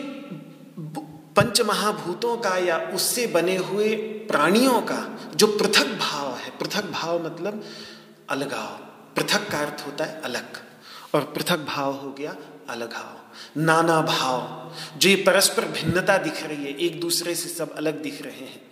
[1.35, 3.95] पंच महाभूतों का या उससे बने हुए
[4.27, 4.99] प्राणियों का
[5.35, 7.63] जो पृथक भाव है, पृथक भाव मतलब
[8.29, 8.77] अलगाव
[9.15, 10.57] पृथक का अर्थ होता है अलग,
[11.13, 12.35] और पृथक भाव हो गया
[12.69, 18.01] अलगाव नाना भाव, जो ये परस्पर भिन्नता दिख रही है, एक दूसरे से सब अलग
[18.03, 18.68] दिख रहे हैं।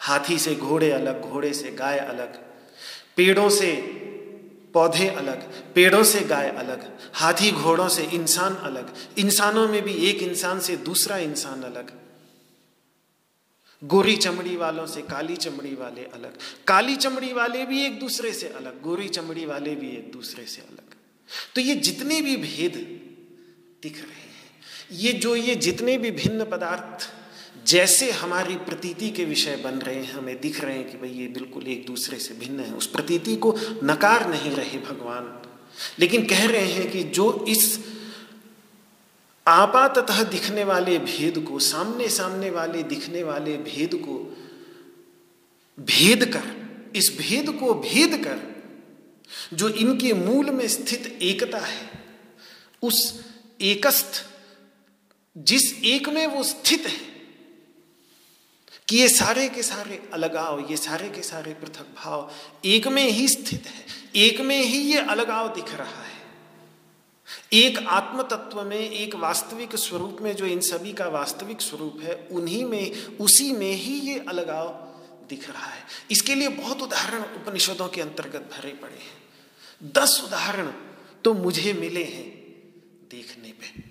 [0.00, 2.36] हाथी से घोड़े अलग, घोड़े से गाय अलग,
[3.16, 3.72] पेड़ों से
[4.74, 5.42] पौधे अलग,
[5.74, 6.84] पेड़ों से गाय अलग,
[7.14, 11.92] हाथी घोड़ों से इंसान अलग, इंसानों में भी एक इंसान से दूसरा इंसान अलग।
[13.82, 18.48] गोरी चमड़ी वालों से काली चमड़ी वाले अलग, काली चमड़ी वाले भी एक दूसरे से
[18.48, 20.94] अलग, गोरी चमड़ी वाले भी एक दूसरे से अलग।
[21.54, 22.76] तो ये जितने भी भेद
[23.82, 24.26] दिख रहे हैं,
[24.92, 27.12] ये जो ये जितने भी भिन्न पदार्थ
[27.68, 31.26] जैसे हमारी प्रतीति के विषय बन रहे हैं, हमें दिख रहे हैं कि भाई ये
[31.26, 35.42] बिल्कुल एक दूसरे से भिन्न है। उस प्रतीति को नकार नहीं रहे भगवान।
[35.98, 37.80] लेकिन कह रहे हैं कि जो इस
[39.48, 44.36] आपातः दिखने वाले भेद को सामने सामने वाले दिखने वाले भेद को
[45.80, 48.64] भेद कर, इस भेद को भेद कर,
[49.56, 51.90] जो इनके मूल में स्थित एकता है,
[52.82, 53.24] उस
[53.60, 54.26] एकस्थ,
[55.38, 57.07] जिस एक में वो स्थित है
[58.88, 62.30] कि ये सारे के सारे अलगाव ये सारे के सारे पृथक भाव
[62.64, 63.84] एक में ही स्थित है,
[64.16, 66.16] एक में ही ये अलगाव दिख रहा है।
[67.52, 72.28] एक आत्म तत्व में, एक वास्तविक स्वरूप में जो इन सभी का वास्तविक स्वरूप है,
[72.30, 74.68] उन्हीं में, उसी में ही ये अलगाव
[75.28, 80.72] दिख रहा है। इसके लिए बहुत उदाहरण उपनिषदों के अंतर्गत भरे पड़े हैं। दस उदाहरण
[81.24, 82.28] तो मुझे मिले हैं
[83.10, 83.82] देखने पे।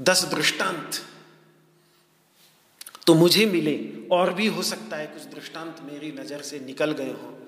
[0.00, 1.06] दस दृष्टांत
[3.06, 3.76] तो मुझे मिले।
[4.12, 7.38] और भी हो सकता है कुछ दृष्टांत मेरी नज़र से निकल गए हो।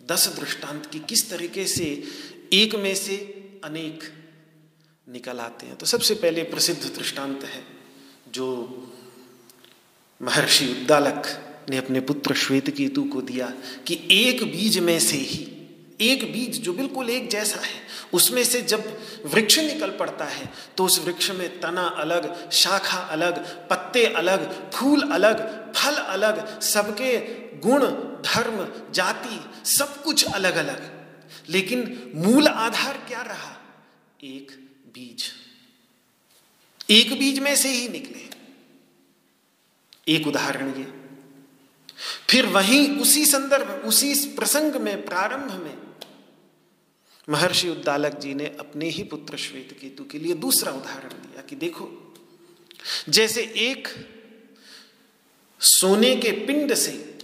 [0.00, 1.84] दस दृष्टांत की किस तरीके से
[2.52, 3.16] एक में से
[3.64, 4.02] अनेक
[5.06, 7.62] निकल आते हैं। तो सबसे पहले प्रसिद्ध दृष्टांत है,
[8.28, 8.46] जो
[10.20, 11.26] महर्षि उद्दालक
[11.70, 13.52] ने अपने पुत्र श्वेत केतु को दिया
[13.86, 15.44] कि एक बीज में से ही
[16.00, 20.84] एक बीज जो बिल्कुल एक जैसा है, उसमें से जब वृक्ष निकल पड़ता है तो
[20.84, 27.18] उस वृक्ष में तना अलग, शाखा अलग, पत्ते अलग, फूल अलग, फल अलग, सबके
[27.58, 27.86] गुण,
[28.22, 30.98] धर्म, जाति, सब कुछ अलग अलग
[31.48, 33.56] लेकिन मूल आधार क्या रहा?
[34.24, 34.50] एक
[34.94, 35.32] बीज।
[36.90, 38.28] एक बीज में से ही निकले।
[40.14, 40.98] एक उदाहरण ये।
[42.28, 45.87] फिर वहीं उसी संदर्भ, उसी प्रसंग में, प्रारंभ में
[47.28, 51.56] महर्षि उद्दालक जी ने अपने ही पुत्र श्वेत केतु के लिए दूसरा उदाहरण दिया कि
[51.56, 52.14] देखो,
[53.08, 53.88] जैसे एक
[55.60, 57.18] सोने के पिंड से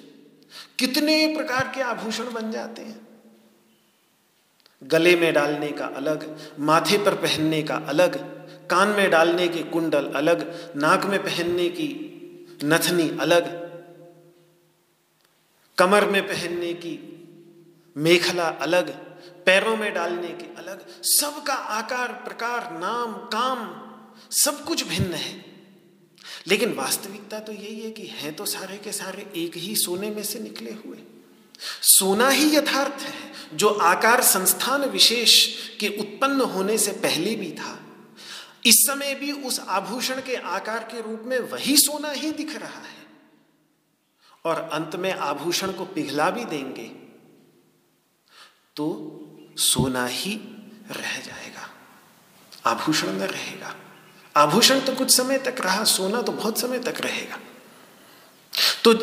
[0.78, 3.08] कितने प्रकार के आभूषण बन जाते हैं।
[4.82, 8.16] गले में डालने का अलग, माथे पर पहनने का अलग,
[8.68, 12.10] कान में डालने के कुंडल अलग, नाक में पहनने की
[12.64, 13.64] नथनी अलग,
[15.78, 16.98] कमर में पहनने की
[17.96, 19.03] मेखला अलग
[19.46, 23.84] पैरों में डालने के अलग, सबका आकार, प्रकार, नाम, काम,
[24.30, 25.44] सब कुछ भिन्न है।
[26.46, 30.22] लेकिन वास्तविकता तो यही है कि हैं तो सारे के सारे एक ही सोने में
[30.22, 30.98] से निकले हुए।
[31.82, 37.80] सोना ही यथार्थ है, जो आकार संस्थान विशेष के उत्पन्न होने से पहले भी था।
[38.66, 42.80] इस समय भी उस आभूषण के आकार के रूप में वही सोना ही दिख रहा
[42.80, 43.04] है।
[44.44, 46.84] और अंत में आभूषण को पिघला भी देंगे।
[48.76, 49.10] तो
[49.56, 50.40] सोना ही
[50.90, 51.70] रह जाएगा।
[52.66, 53.74] आभूषण न रहेगा।
[54.36, 57.38] आभूषण तो कुछ समय तक रहा, सोना तो बहुत समय तक रहेगा।
[58.84, 58.94] तो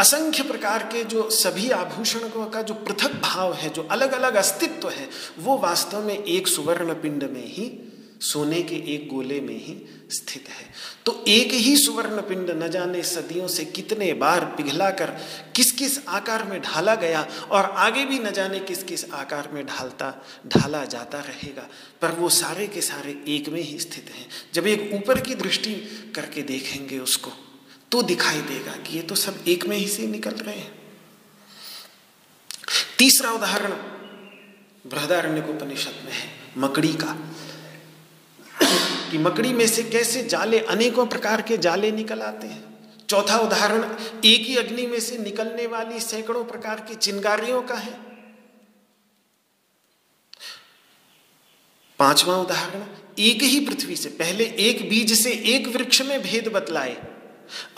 [0.00, 4.88] असंख्य प्रकार के जो सभी आभूषणों का जो पृथक भाव है, जो अलग अलग अस्तित्व
[4.88, 7.87] है, वो वास्तव में एक सुवर्ण पिंड में ही
[8.20, 9.74] सोने के एक गोले में ही
[10.10, 10.66] स्थित है।
[11.06, 15.10] तो एक ही सुवर्ण पिंड न जाने सदियों से कितने बार पिघला कर
[15.56, 19.64] किस किस आकार में ढाला गया और आगे भी न जाने किस किस आकार में
[19.66, 20.12] ढालता,
[20.46, 21.68] ढाला जाता रहेगा।
[22.02, 25.74] पर वो सारे के सारे एक में ही स्थित हैं। जब एक ऊपर की दृष्टि
[26.14, 27.32] करके देखेंगे उसको
[27.92, 30.76] तो दिखाई देगा कि ये तो सब एक में ही से निकल रहे हैं।
[32.98, 33.72] तीसरा उदाहरण
[34.86, 37.16] बृहदारण्य उपनिषद में है, मकड़ी का।
[38.62, 42.68] कि मकड़ी में से कैसे जाले, अनेकों प्रकार के जाले निकल आते हैं।
[43.08, 43.82] चौथा उदाहरण,
[44.24, 48.08] एक ही अग्नि में से निकलने वाली सैकड़ों प्रकार की चिंगारियों का है।
[51.98, 52.84] पांचवा उदाहरण,
[53.18, 56.94] एक ही पृथ्वी से, पहले एक बीज से एक वृक्ष में भेद बतलाए।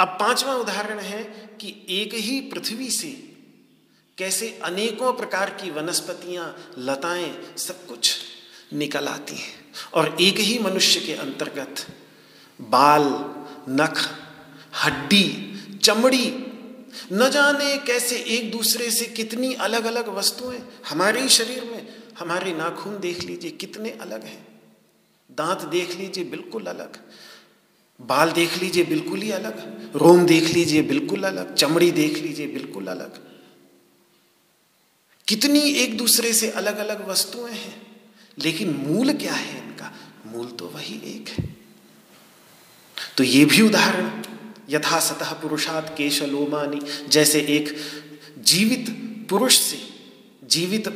[0.01, 1.25] अब पांचवा उदाहरण है
[1.61, 3.09] कि एक ही पृथ्वी से
[4.19, 8.19] कैसे अनेकों प्रकार की वनस्पतियाँ, लताएँ, सब कुछ
[8.75, 9.60] निकल आती हैं।
[9.95, 11.87] और एक ही मनुष्य के अंतर्गत
[12.61, 13.03] बाल,
[13.69, 13.99] नख,
[14.85, 15.27] हड्डी,
[15.83, 16.27] चमड़ी,
[17.13, 21.87] न जाने कैसे एक दूसरे से कितनी अलग अलग वस्तुएँ हमारे शरीर में,
[22.19, 24.47] हमारे नाखून देख लीजिए कितने अलग हैं।
[25.31, 26.97] दांत देख लीजिए बिल्कुल अलग,
[28.01, 29.59] बाल देख लीजिए बिल्कुल ही अलग,
[29.97, 33.19] रोम देख लीजिए बिल्कुल अलग, चमड़ी देख लीजिए बिल्कुल अलग।
[35.29, 37.75] कितनी एक दूसरे से अलग अलग वस्तुएँ हैं,
[38.39, 39.60] लेकिन मूल क्या है?
[39.81, 41.57] इनका मूल तो वही एक है।
[43.17, 44.23] तो ये भी उदाहरण
[44.69, 47.77] यथा सतह पुरुषात केशलोमानी, जैसे एक
[48.39, 48.87] जीवित
[49.31, 49.79] पुरुष से,
[50.45, 50.89] जीवित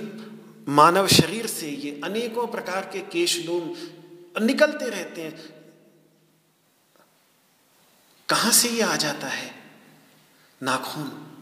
[0.69, 5.35] मानव शरीर से ये अनेकों प्रकार के केशलोम निकलते रहते हैं।
[8.29, 9.55] कहाँ से ये आ जाता है?
[10.63, 11.34] नाखून।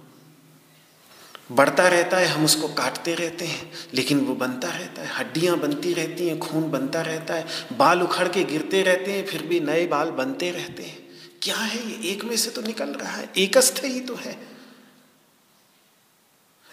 [1.55, 5.93] बढ़ता रहता है, हम उसको काटते रहते हैं, लेकिन वो बनता रहता है। हड्डियाँ बनती
[5.95, 9.87] रहती हैं, खून बनता रहता है। बाल उखड़ के गिरते रहते हैं, फिर भी नए
[9.87, 11.09] बाल बनते रहते हैं।
[11.43, 12.11] क्या है ये?
[12.11, 14.39] एक में से तो निकल रहा है। एकस्थ ही तो है।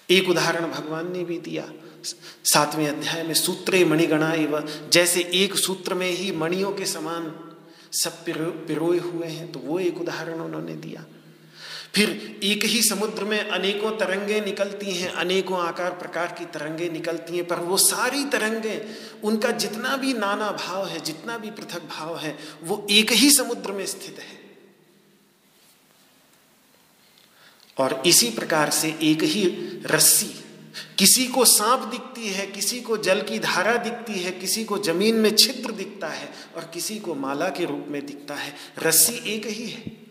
[0.09, 1.71] एक उदाहरण भगवान ने भी दिया।
[2.45, 7.33] सातवें अध्याय में सूत्रे मणिगणा एवं जैसे एक सूत्र में ही मणियों के समान
[7.93, 8.23] सब
[8.67, 11.05] पिरोए हुए हैं तो वो एक उदाहरण उन्होंने दिया।
[11.95, 17.37] फिर एक ही समुद्र में अनेकों तरंगे निकलती हैं, अनेकों आकार प्रकार की तरंगे निकलती
[17.37, 18.85] हैं, पर वो सारी तरंगे,
[19.23, 23.71] उनका जितना भी नाना भाव है, जितना भी पृथक भाव है, वो एक ही समुद्र
[23.71, 24.39] में स्थित है।
[27.77, 29.45] और इसी प्रकार से एक ही
[29.85, 30.45] रस्सी,
[30.97, 35.15] किसी को सांप दिखती है, किसी को जल की धारा दिखती है, किसी को ज़मीन
[35.15, 39.45] में छिद्र दिखता है और किसी को माला के रूप में दिखता है। रस्सी एक
[39.45, 40.08] ही है।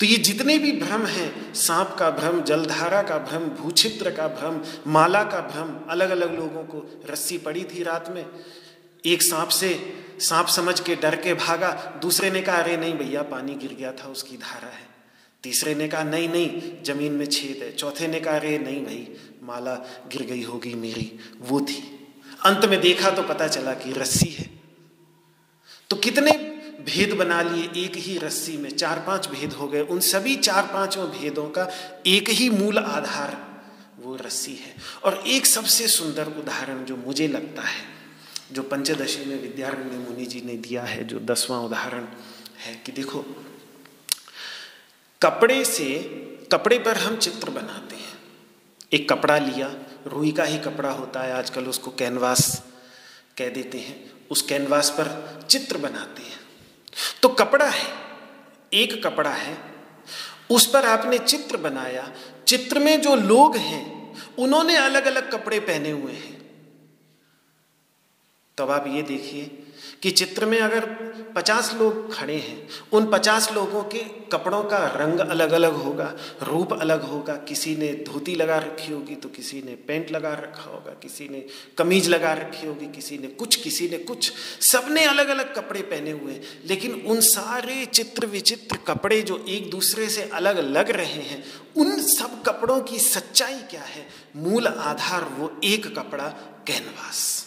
[0.00, 4.60] तो ये जितने भी भ्रम हैं, सांप का भ्रम, जलधारा का भ्रम भूछिद्र का भ्रम,
[4.86, 8.26] माला का भ्रम अलग अलग लोगों को रस्सी पड़ी थी रात में।
[9.06, 13.22] एक सांप से, सांप समझ के डर के भागा, दूसरे ने कहा, अरे नहीं भैया,
[13.22, 14.90] पानी गिर गया था, उसकी धारा है।
[15.42, 19.08] तीसरे ने कहा, नहीं नहीं, ज़मीन में छेद है। चौथे ने कहा, अरे नहीं भाई,
[19.42, 19.74] माला
[20.12, 21.96] गिर गई होगी मेरी, वो थी।
[22.44, 24.50] अंत में देखा तो पता चला कि रस्सी है।
[25.90, 26.32] तो कितने
[26.84, 30.62] भेद बना लिए एक ही रस्सी में, चार पाँच भेद हो गए। उन सभी चार
[30.62, 31.68] पाँचों भेदों का
[32.06, 33.50] एक ही मूल आधार
[33.98, 37.82] वो रस्सी है। और एक सबसे सुंदर उदाहरण जो मुझे लगता है,
[38.52, 42.06] जो पंचदशी में विद्यारण्य मुनि जी ने दिया है, जो दसवां उदाहरण
[42.58, 43.44] है कि देखो,
[45.22, 45.94] कपड़े से
[46.52, 48.18] कपड़े पर हम चित्र बनाते हैं।
[48.92, 49.74] एक कपड़ा लिया,
[50.06, 52.64] रुई का ही कपड़ा होता है, आजकल उसको कैनवास
[53.36, 56.39] कह देते हैं। उस कैनवास पर चित्र बनाते हैं।
[57.22, 57.92] तो कपड़ा है,
[58.72, 59.58] एक कपड़ा है।
[60.50, 62.12] उस पर आपने चित्र बनाया।
[62.46, 66.40] चित्र में जो लोग हैं, उन्होंने अलग अलग कपड़े पहने हुए हैं।
[68.58, 69.69] तब आप ये देखिए
[70.02, 70.84] कि चित्र में अगर
[71.36, 73.98] पचास लोग खड़े हैं, उन पचास लोगों के
[74.32, 76.12] कपड़ों का रंग अलग अलग होगा,
[76.42, 80.70] रूप अलग होगा। किसी ने धोती लगा रखी होगी तो किसी ने पेंट लगा रखा
[80.70, 81.44] होगा, किसी ने
[81.78, 86.10] कमीज लगा रखी होगी, किसी ने कुछ, किसी ने कुछ। सबने अलग अलग कपड़े पहने
[86.10, 91.22] हुए हैं, लेकिन उन सारे चित्र विचित्र कपड़े जो एक दूसरे से अलग लग रहे
[91.22, 91.44] हैं,
[91.76, 94.06] उन सब कपड़ों की सच्चाई क्या है?
[94.36, 96.28] मूल आधार वो एक कपड़ा,
[96.66, 97.39] कैनवास।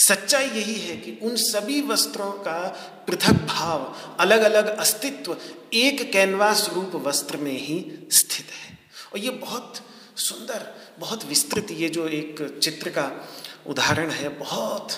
[0.00, 2.58] सच्चाई यही है कि उन सभी वस्त्रों का
[3.06, 5.36] पृथक भाव अलग अलग अस्तित्व,
[5.72, 8.78] एक कैनवास रूप वस्त्र में ही स्थित है।
[9.12, 9.80] और ये बहुत
[10.16, 10.66] सुंदर,
[10.98, 13.28] बहुत विस्तृत, ये जो एक चित्र का
[13.66, 14.92] उदाहरण है, बहुत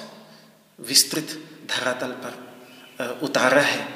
[0.79, 1.39] विस्तृत
[1.71, 3.89] धरातल पर उतारा है।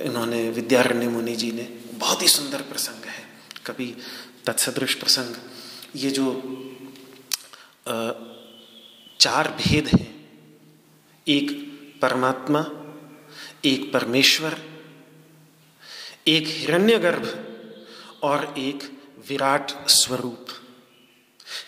[0.00, 1.62] इन्होंने, विद्यारण्य मुनि जी ने,
[1.94, 3.22] बहुत ही सुंदर प्रसंग है।
[3.66, 3.94] कभी
[4.46, 5.34] तत्सदृश प्रसंग।
[5.96, 6.26] ये जो
[9.20, 10.17] चार भेद हैं
[11.28, 11.50] एक
[12.02, 12.60] परमात्मा,
[13.64, 14.58] एक परमेश्वर,
[16.26, 17.26] एक हिरण्यगर्भ
[18.22, 18.82] और एक
[19.28, 20.46] विराट स्वरूप।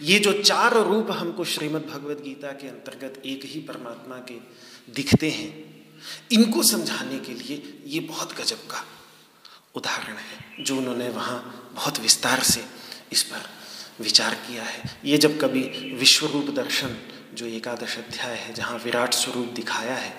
[0.00, 4.38] ये जो चार रूप हमको श्रीमद् भगवद गीता के अंतर्गत एक ही परमात्मा के
[4.92, 5.52] दिखते हैं,
[6.32, 8.84] इनको समझाने के लिए ये बहुत गजब का
[9.74, 12.64] उदाहरण है, जो उन्होंने वहाँ बहुत विस्तार से
[13.12, 13.48] इस पर
[14.00, 15.62] विचार किया है। ये जब कभी
[15.94, 16.96] विश्वरूप दर्शन
[17.34, 20.14] जो एकादश अध्याय है, जहाँ विराट स्वरूप दिखाया है,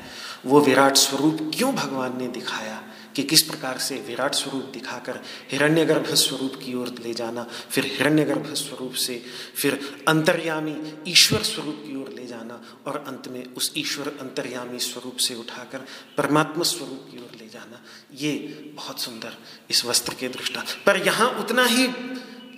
[0.45, 2.82] वो विराट स्वरूप क्यों भगवान ने दिखाया
[3.16, 5.20] कि किस प्रकार से विराट स्वरूप दिखाकर
[5.51, 9.22] हिरण्यगर्भ स्वरूप की ओर ले जाना, फिर हिरण्यगर्भ स्वरूप से
[9.55, 10.76] फिर अंतर्यामी
[11.07, 15.86] ईश्वर स्वरूप की ओर ले जाना और अंत में उस ईश्वर अंतर्यामी स्वरूप से उठाकर
[16.18, 17.84] परमात्मा स्वरूप की ओर ले जाना,
[18.14, 18.32] ये
[18.76, 19.38] बहुत सुंदर
[19.70, 21.88] इस वस्त्र के दृष्टा। पर यहाँ उतना ही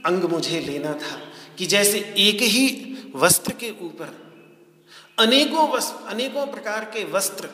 [0.05, 1.21] अंग मुझे लेना था
[1.57, 4.22] कि जैसे एक ही वस्त्र के ऊपर
[5.23, 7.47] अनेकों वस्त्र, अनेकों प्रकार के वस्त्र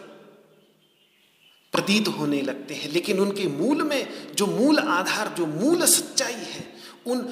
[1.74, 6.66] प्रतीत होने लगते हैं, लेकिन उनके मूल में जो मूल आधार, जो मूल सच्चाई है,
[7.08, 7.28] उन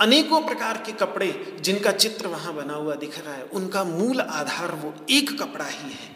[0.00, 4.74] अनेकों प्रकार के कपड़े जिनका चित्र वहाँ बना हुआ दिख रहा है, उनका मूल आधार
[4.74, 6.10] वो एक कपड़ा ही है।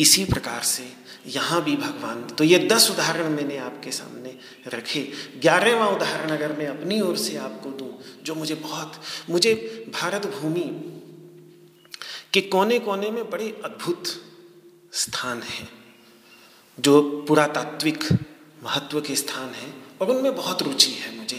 [0.00, 0.86] इसी प्रकार से
[1.26, 4.34] यहाँ भी भगवान तो ये दस उदाहरण मैंने आपके सामने
[4.68, 5.00] रखे।
[5.40, 7.90] ग्यारहवा उदाहरण अगर मैं अपनी ओर से आपको दूँ,
[8.22, 9.00] जो मुझे बहुत,
[9.30, 9.54] मुझे
[9.94, 10.64] भारत भूमि
[12.36, 14.08] कि कोने कोने में बड़े अद्भुत
[14.92, 15.68] स्थान हैं,
[16.78, 18.04] जो पुरातात्विक
[18.64, 21.36] महत्व के स्थान हैं और उनमें बहुत रुचि है मुझे।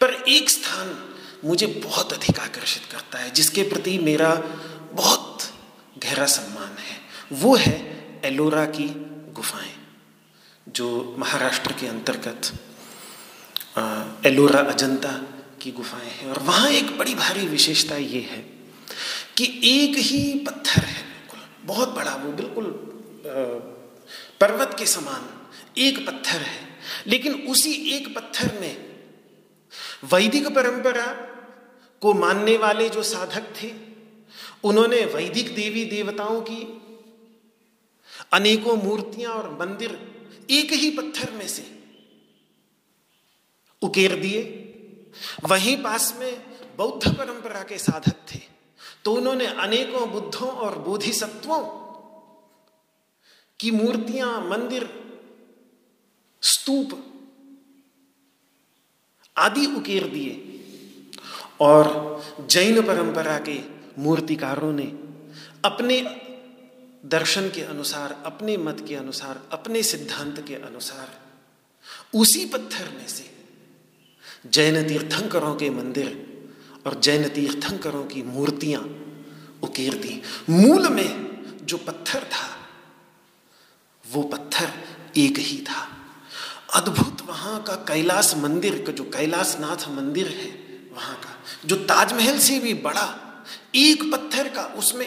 [0.00, 0.94] पर एक स्थान
[1.44, 4.34] मुझे बहुत अधिक आकर्षित करता है, जिसके प्रति मेरा
[4.92, 5.50] बहुत
[5.98, 7.00] गहरा सम्मान है,
[7.32, 8.88] वो है एलोरा की
[9.32, 9.74] गुफाएँ,
[10.68, 12.52] जो महाराष्ट्र के अंतर्गत
[14.26, 15.20] एलोरा अजंता
[15.62, 18.61] की गुफाएँ हैं। और वहाँ एक बड़ी भारी विशेषता ये है
[19.36, 22.64] कि एक ही पत्थर है बिल्कुल। बहुत बड़ा वो, बिल्कुल
[24.40, 25.28] पर्वत के समान
[25.78, 26.68] एक पत्थर है।
[27.06, 28.74] लेकिन उसी एक पत्थर में
[30.04, 31.06] वैदिक परंपरा
[32.02, 33.72] को मानने वाले जो साधक थे,
[34.64, 36.60] उन्होंने वैदिक देवी देवताओं की
[38.32, 39.90] अनेकों मूर्तियाँ और मंदिर
[40.50, 41.64] एक ही पत्थर में से
[43.82, 44.42] उकेर दिए।
[45.44, 46.32] वहीं पास में
[46.76, 48.40] बौद्ध परंपरा के साधक थे।
[49.04, 51.62] तो उन्होंने अनेकों बुद्धों और बोधिसत्वों
[53.60, 54.88] की मूर्तियाँ, मंदिर,
[56.42, 57.04] स्तूप
[59.36, 60.48] आदि उकेर दिए।
[61.60, 61.84] और
[62.50, 63.60] जैन परंपरा के
[63.98, 64.86] मूर्तिकारों ने
[65.64, 66.00] अपने
[67.04, 71.20] दर्शन के अनुसार, अपने मत के अनुसार, अपने सिद्धांत के अनुसार
[72.14, 73.30] उसी पत्थर में से
[74.46, 76.31] जैन तीर्थंकरों के मंदिर
[76.86, 78.82] और जैन तीर्थंकरों की मूर्तियाँ
[79.62, 80.20] उकेर दी
[80.50, 81.10] मूल में
[81.64, 82.48] जो पत्थर था,
[84.04, 84.72] वो पत्थर
[85.16, 85.86] एक ही था।
[86.74, 90.50] अद्भुत वहाँ का कैलाश मंदिर का जो कैलाशनाथ मंदिर है
[90.94, 93.06] वहाँ का, जो ताजमहल से भी बड़ा,
[93.74, 95.06] एक पत्थर का उसमें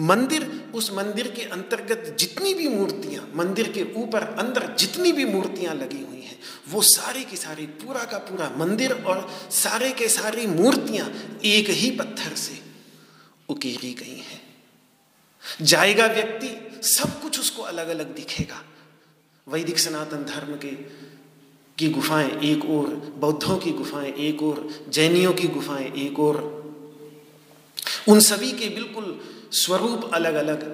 [0.00, 5.74] मंदिर, उस मंदिर के अंतर्गत जितनी भी मूर्तियाँ, मंदिर के ऊपर, अंदर जितनी भी मूर्तियाँ
[5.74, 6.38] लगी हुई हैं,
[6.68, 11.08] वो सारे की सारी, पूरा का पूरा मंदिर और सारे के सारी मूर्तियाँ
[11.44, 12.58] एक ही पत्थर से
[13.48, 14.40] उकेरी गई हैं।
[15.62, 16.48] जाएगा व्यक्ति,
[16.82, 18.62] सब कुछ उसको अलग अलग दिखेगा
[19.48, 20.70] वैदिक सनातन धर्म के,
[21.78, 22.86] की गुफाएँ एक और
[23.18, 26.56] बौद्धों की गुफाएँ एक और जैनियों की गुफाएँ एक और
[28.08, 30.64] उन सभी के बिल्कुल स्वरूप अलग अलग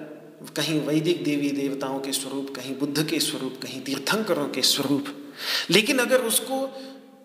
[0.56, 5.34] कहीं वैदिक देवी देवताओं के स्वरूप, कहीं बुद्ध के स्वरूप, कहीं तीर्थंकरों के स्वरूप।
[5.70, 6.56] लेकिन अगर उसको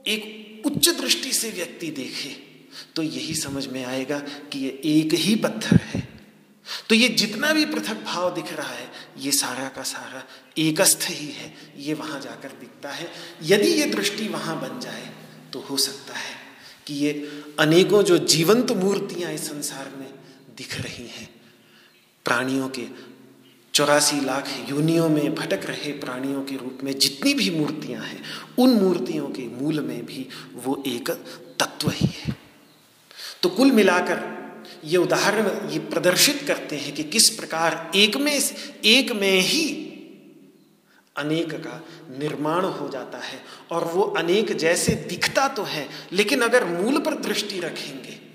[0.08, 2.30] एक उच्च दृष्टि से व्यक्ति देखे
[2.96, 6.08] तो यही समझ में आएगा कि ये एक ही पत्थर है।
[6.90, 8.88] तो ये जितना भी पृथक भाव दिख रहा है,
[9.18, 10.24] ये सारा का सारा
[10.58, 13.10] एकस्थ ही है। ये वहाँ जाकर दिखता है।
[13.44, 15.10] यदि ये दृष्टि वहाँ बन जाए
[15.54, 16.36] तो हो सकता है
[16.88, 17.12] कि ये
[17.60, 20.08] अनेकों जो जीवंत मूर्तियाँ इस संसार में
[20.58, 21.30] दिख रही हैं
[22.28, 22.86] प्राणियों के,
[23.74, 28.22] चौरासी लाख योनियों में भटक रहे प्राणियों के रूप में जितनी भी मूर्तियाँ हैं,
[28.60, 31.10] उन मूर्तियों के मूल में भी वो एक
[31.60, 32.36] तत्व ही है।
[33.44, 34.20] तो कुल मिलाकर
[34.86, 39.66] ये उदाहरण ये प्रदर्शित करते हैं कि किस प्रकार एक में एक में ही
[41.16, 41.82] अनेक का
[42.20, 43.40] निर्माण हो जाता है
[43.72, 48.27] और वो अनेक जैसे दिखता तो है, लेकिन अगर मूल पर दृष्टि रखेंगे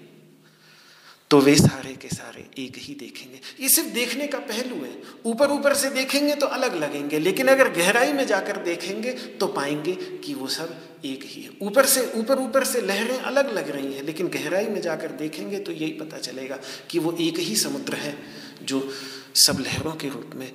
[1.32, 4.92] तो वे सारे के सारे एक ही देखेंगे। ये सिर्फ़ देखने का पहलू है।
[5.26, 9.92] ऊपर ऊपर से देखेंगे तो अलग लगेंगे, लेकिन अगर गहराई में जाकर देखेंगे तो पाएँगे
[9.92, 10.74] कि वो सब
[11.04, 14.66] एक ही है। ऊपर से, ऊपर ऊपर से लहरें अलग लग रही हैं, लेकिन गहराई
[14.66, 16.58] में जाकर देखेंगे तो यही पता चलेगा
[16.90, 18.14] कि वो एक ही समुद्र है
[18.62, 18.92] जो
[19.36, 20.52] सब लहरों के रूप में।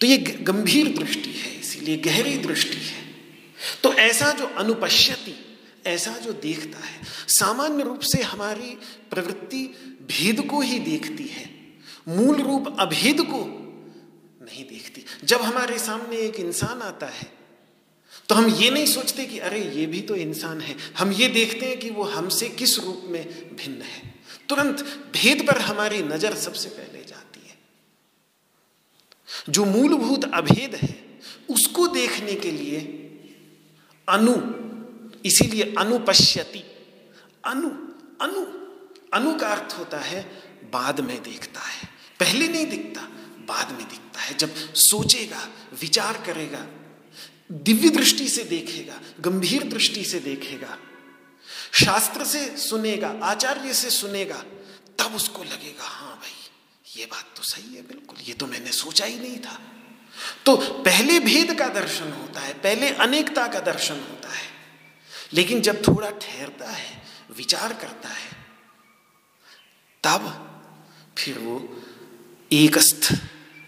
[0.00, 3.04] तो ये गंभीर दृष्टि है, इसीलिए गहरी दृष्टि है।
[3.82, 5.36] तो ऐसा जो अनुपश्यति,
[5.86, 8.76] ऐसा जो देखता है, सामान्य रूप से हमारी
[9.10, 9.62] प्रवृत्ति
[10.10, 11.48] भेद को ही देखती है।
[12.08, 13.42] मूल रूप अभेद को
[14.40, 17.38] नहीं देखती। जब हमारे सामने एक इंसान आता है
[18.28, 21.66] तो हम ये नहीं सोचते कि अरे, ये भी तो इंसान है। हम ये देखते
[21.66, 24.14] हैं कि वो हमसे किस रूप में भिन्न है।
[24.48, 24.82] तुरंत
[25.12, 27.56] भेद पर हमारी नज़र सबसे पहले जाती है।
[29.48, 30.94] जो मूलभूत अभेद है,
[31.50, 32.78] उसको देखने के लिए
[34.08, 34.34] अनु,
[35.24, 36.62] इसीलिए अनुपश्यति।
[37.44, 37.70] अनु
[38.20, 38.59] अनु।
[39.14, 40.22] अनु का अर्थ होता है,
[40.72, 41.88] बाद में देखता है।
[42.20, 43.00] पहले नहीं दिखता,
[43.40, 45.48] बाद में दिखता है। जब सोचेगा,
[45.80, 46.66] विचार करेगा,
[47.52, 50.78] दिव्य दृष्टि से देखेगा, गंभीर दृष्टि से देखेगा,
[51.72, 54.44] शास्त्र से सुनेगा, आचार्य से सुनेगा,
[54.98, 56.50] तब उसको लगेगा हाँ भाई,
[57.00, 59.60] ये बात तो सही है, बिल्कुल, ये तो मैंने सोचा ही नहीं था।
[60.46, 64.48] तो पहले भेद का दर्शन होता है, पहले अनेकता का दर्शन होता है।
[65.32, 67.02] लेकिन जब थोड़ा ठहरता है,
[67.36, 68.39] विचार करता है
[70.04, 70.46] तब
[71.18, 71.82] फिर वो
[72.52, 73.12] एकस्थ,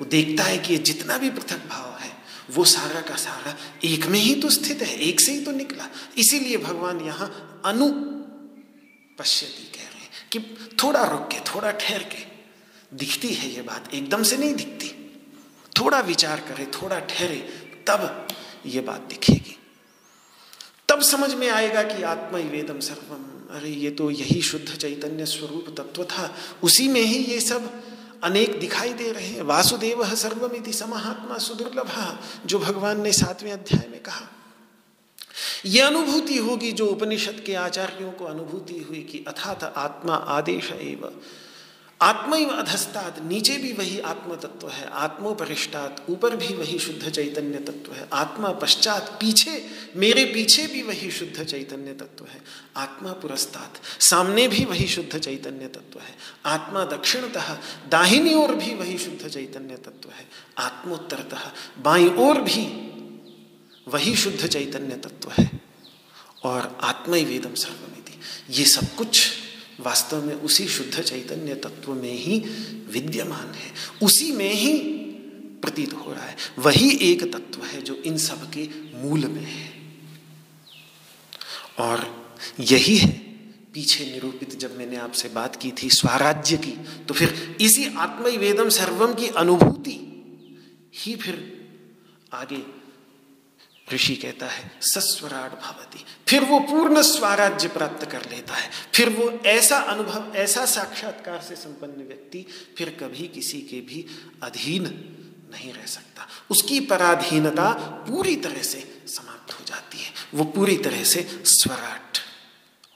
[0.00, 2.12] वो देखता है कि ये जितना भी पृथक भाव है,
[2.50, 5.88] वो सारा का सारा एक में ही तो स्थित है, एक से ही तो निकला।
[6.18, 7.88] इसीलिए भगवान यहाँ अनु
[9.18, 10.38] पश्यति कह रहे हैं कि
[10.82, 12.32] थोड़ा रुक के, थोड़ा ठहर के।
[12.96, 14.88] दिखती है ये बात, एकदम से नहीं दिखती।
[15.80, 17.36] थोड़ा विचार करे, थोड़ा ठहरे,
[17.88, 18.28] तब
[18.66, 19.58] ये बात दिखेगी।
[20.88, 25.74] तब समझ में आएगा कि आत्मा वेदम सर्वम। अरे, ये तो यही शुद्ध चैतन्य स्वरूप
[25.80, 27.82] तत्व था। उसी में ही ये सब
[28.22, 34.02] अनेक दिखाई दे रहे हैं। वासुदेव सर्वमिति समहात्मा सुदुर्लभ, जो भगवान ने सातवें अध्याय में
[34.02, 34.28] कहा।
[35.66, 41.10] यह अनुभूति होगी जो उपनिषद के आचार्यों को अनुभूति हुई कि अथात आत्मा आदेश एवं।
[42.02, 47.92] आत्मा अधस्तात् नीचे भी वही आत्म तत्व है, आत्मोपरिष्टात, ऊपर भी वही शुद्ध चैतन्य तत्व
[47.92, 52.40] है, आत्मा पश्चात पीछे, मेरे पीछे भी वही शुद्ध चैतन्य तत्व है,
[52.76, 57.54] आत्मा पुरस्तात, सामने भी वही शुद्ध चैतन्य तत्व है, आत्मा दक्षिणतः,
[57.88, 60.28] दाहिनी ओर भी वही शुद्ध चैतन्य तत्व है,
[60.58, 61.50] आत्मोत्तरतः,
[61.82, 62.66] बाई ओर भी
[63.88, 65.60] वही शुद्ध चैतन्य तत्व है,
[66.44, 69.41] और आत्मा वेदम सर्वमिति, ये सब कुछ
[69.82, 72.38] वास्तव में उसी शुद्ध चैतन्य तत्व में ही
[72.90, 73.72] विद्यमान है।
[74.02, 74.78] उसी में ही
[75.62, 79.72] प्रतीत हो रहा है। वही एक तत्व है जो इन सब के मूल में है।
[81.78, 82.28] और
[82.60, 83.10] यही है
[83.74, 86.72] पीछे निरूपित जब मैंने आपसे बात की थी स्वराज्य की
[87.04, 89.98] तो फिर इसी आत्मय वेदम सर्वम की अनुभूति
[90.94, 91.36] ही फिर
[92.32, 92.81] आगे
[93.92, 99.40] ऋषि कहता है, सस्वराट भवती। फिर वो पूर्ण स्वराज्य प्राप्त कर लेता है। फिर वो
[99.46, 102.46] ऐसा अनुभव, ऐसा साक्षात्कार से संपन्न व्यक्ति
[102.78, 104.06] फिर कभी किसी के भी
[104.42, 104.82] अधीन
[105.52, 107.72] नहीं रह सकता। उसकी पराधीनता
[108.08, 112.18] पूरी तरह से समाप्त हो जाती है। वो पूरी तरह से स्वराट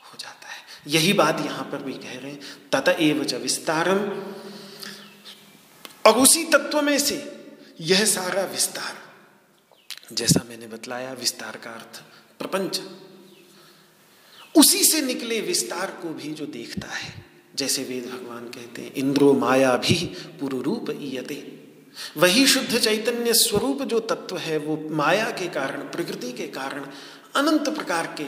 [0.05, 2.41] हो जाता है। यही बात यहाँ पर भी कह रहे हैं।
[2.73, 3.99] तत एव च विस्तारम।
[6.11, 7.47] और उसी तत्व में से
[7.81, 9.06] यह सारा विस्तार।
[10.11, 12.03] जैसा मैंने बतलाया विस्तार का अर्थ
[12.39, 12.81] प्रपंच।
[14.55, 17.25] उसी से निकले विस्तार को भी जो देखता है
[17.57, 19.95] जैसे वेद भगवान कहते हैं इंद्रो माया भी
[20.41, 21.37] पुरुरूप ईयते।
[22.17, 26.87] वही शुद्ध चैतन्य स्वरूप जो तत्व है वो माया के कारण प्रकृति के कारण
[27.37, 28.27] अनंत प्रकार के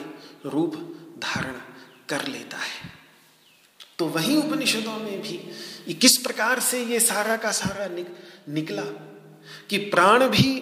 [0.49, 0.77] रूप
[1.19, 1.61] धारण
[2.09, 2.97] कर लेता है।
[3.99, 8.15] तो वही उपनिषदों में भी किस प्रकार से ये सारा का सारा निक,
[8.49, 8.83] निकला
[9.71, 10.61] कि प्राण भी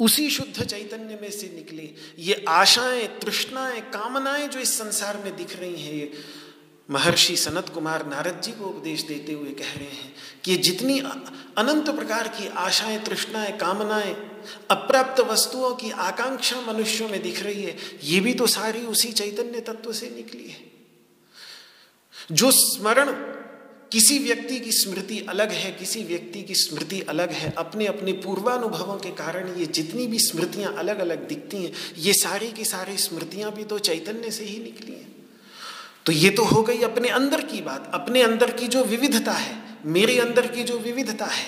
[0.00, 5.60] उसी शुद्ध चैतन्य में से निकले। ये आशाएँ, तृष्णाएँ, कामनाएँ जो इस संसार में दिख
[5.60, 6.12] रही हैं, ये
[6.90, 11.90] महर्षि सनत कुमार नारद जी को उपदेश देते हुए कह रहे हैं कि जितनी अनंत
[11.90, 14.14] प्रकार की आशाएँ, तृष्णाएँ, कामनाएँ,
[14.70, 19.60] अप्राप्त वस्तुओं की आकांक्षा मनुष्यों में दिख रही है, ये भी तो सारी उसी चैतन्य
[19.60, 20.70] तत्व से निकली है।
[22.32, 23.12] जो स्मरण
[23.92, 28.96] किसी व्यक्ति की स्मृति अलग है, किसी व्यक्ति की स्मृति अलग है। अपने अपने पूर्वानुभवों
[28.96, 33.52] के कारण ये जितनी भी स्मृतियाँ अलग अलग दिखती हैं, ये सारी की सारी स्मृतियाँ
[33.52, 35.08] भी तो चैतन्य से ही निकली हैं।
[36.06, 39.78] तो ये तो हो गई अपने अंदर की बात। अपने अंदर की जो विविधता है,
[39.86, 41.46] मेरे अंदर की जो विविधता है,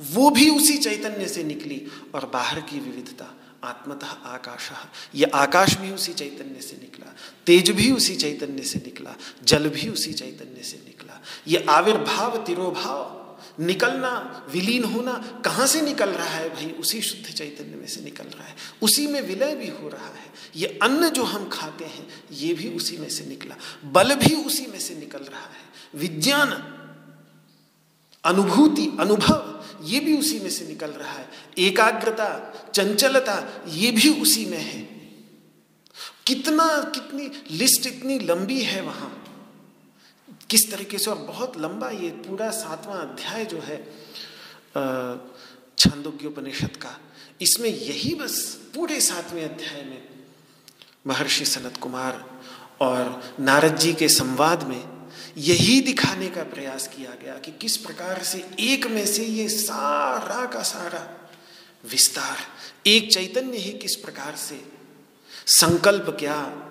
[0.00, 1.82] वो भी उसी चैतन्य से निकली
[2.14, 4.70] और बाहर की विविधता आत्मतः आकाश।
[5.14, 9.88] ये आकाश भी उसी चैतन्य से निकला, तेज भी उसी चैतन्य से निकला, जल भी
[9.88, 13.20] उसी चैतन्य से निकला। ये आविर्भाव, तिरोभाव,
[13.60, 16.70] निकलना, विलीन होना कहाँ से निकल रहा है भाई?
[16.70, 20.32] उसी शुद्ध चैतन्य में से निकल रहा है। उसी में विलय भी हो रहा है।
[20.56, 24.66] ये अन्न जो हम खाते हैं, ये भी उसी में से निकला। बल भी उसी
[24.66, 26.50] में से निकल रहा है। विज्ञान,
[28.24, 29.49] अनुभूति, अनुभव
[29.82, 31.28] ये भी उसी में से निकल रहा है।
[31.58, 32.28] एकाग्रता,
[32.74, 34.80] चंचलता, ये भी उसी में है।
[36.26, 39.16] कितना, कितनी लिस्ट इतनी लंबी है वहाँ।
[40.50, 43.76] किस तरीके से, और बहुत लंबा ये पूरा सातवां अध्याय जो है
[45.78, 46.98] छंदोग्योपनिषद का।
[47.40, 48.42] इसमें यही बस
[48.74, 50.02] पूरे सातवें अध्याय में
[51.06, 52.40] महर्षि सनत कुमार
[52.80, 54.99] और नारद जी के संवाद में
[55.38, 60.46] यही दिखाने का प्रयास किया गया कि किस प्रकार से एक में से ये सारा
[60.46, 61.30] का सारा
[61.90, 62.36] विस्तार,
[62.86, 64.64] एक चैतन्य ही किस प्रकार से?
[65.46, 66.66] संकल्प क्या?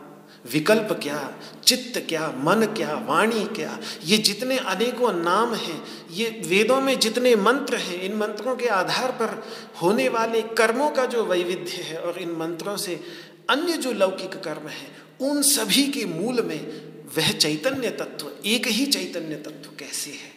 [0.52, 1.34] विकल्प क्या?
[1.66, 2.34] चित्त क्या?
[2.38, 2.96] मन क्या?
[2.96, 3.80] वाणी क्या?
[4.06, 9.12] ये जितने अनेकों नाम हैं, ये वेदों में जितने मंत्र हैं, इन मंत्रों के आधार
[9.12, 9.48] पर
[9.82, 13.04] होने वाले कर्मों का जो वैविध्य है और इन मंत्रों से
[13.50, 18.86] अन्य जो लौकिक कर्म है, उन सभी के मूल में वह चैतन्य तत्व, एक ही
[18.86, 20.32] चैतन्य तत्व कैसे है?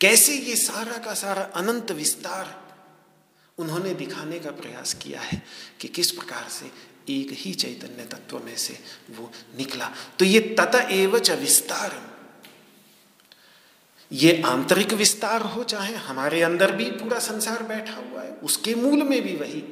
[0.00, 2.58] कैसे ये सारा का सारा अनंत विस्तार
[3.58, 5.42] उन्होंने दिखाने का प्रयास किया है
[5.80, 6.70] कि किस प्रकार से
[7.08, 8.78] एक ही चैतन्य तत्व में से
[9.10, 9.90] वो निकला?
[10.18, 12.00] तो ये तत एवच विस्तार।
[14.10, 19.02] ये आंतरिक विस्तार हो चाहे हमारे अंदर भी पूरा संसार बैठा हुआ है, उसके मूल
[19.02, 19.62] में भी वही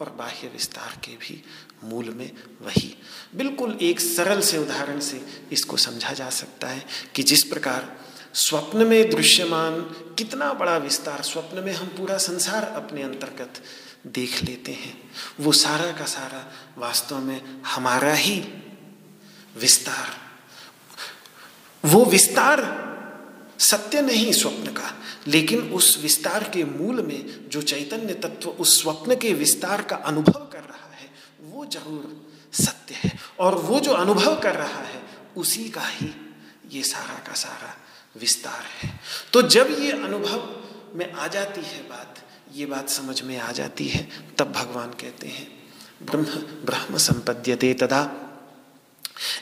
[0.00, 1.42] और बाह्य विस्तार के भी
[1.84, 2.30] मूल में
[2.62, 2.94] वही।
[3.34, 5.20] बिल्कुल एक सरल से उदाहरण से
[5.52, 7.96] इसको समझा जा सकता है कि जिस प्रकार
[8.34, 9.80] स्वप्न में दृश्यमान
[10.18, 13.62] कितना बड़ा विस्तार, स्वप्न में हम पूरा संसार अपने अंतर्गत
[14.06, 15.10] देख लेते हैं,
[15.40, 18.40] वो सारा का सारा वास्तव में हमारा ही
[19.56, 20.10] विस्तार।
[21.84, 22.60] वो विस्तार
[23.58, 24.94] सत्य नहीं स्वप्न का,
[25.26, 30.48] लेकिन उस विस्तार के मूल में जो चैतन्य तत्व, उस स्वप्न के विस्तार का अनुभव
[30.52, 30.61] कर
[31.64, 35.02] ज़रूर सत्य है और वो जो अनुभव कर रहा है,
[35.36, 36.14] उसी का ही
[36.72, 37.74] ये सारा का सारा
[38.16, 38.90] विस्तार है।
[39.32, 40.48] तो जब ये अनुभव
[40.94, 42.22] में आ जाती है बात,
[42.54, 44.08] ये बात समझ में आ जाती है,
[44.38, 45.46] तब भगवान कहते हैं,
[46.02, 46.24] ब्रह्म
[46.64, 48.10] ब्रह्म संपद्यते तदा।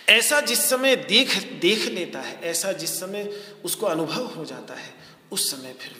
[0.08, 3.30] ऐसा जिस समय देख देख लेता है, ऐसा जिस समय
[3.64, 4.94] उसको अनुभव हो जाता है,
[5.32, 5.99] उस समय फिर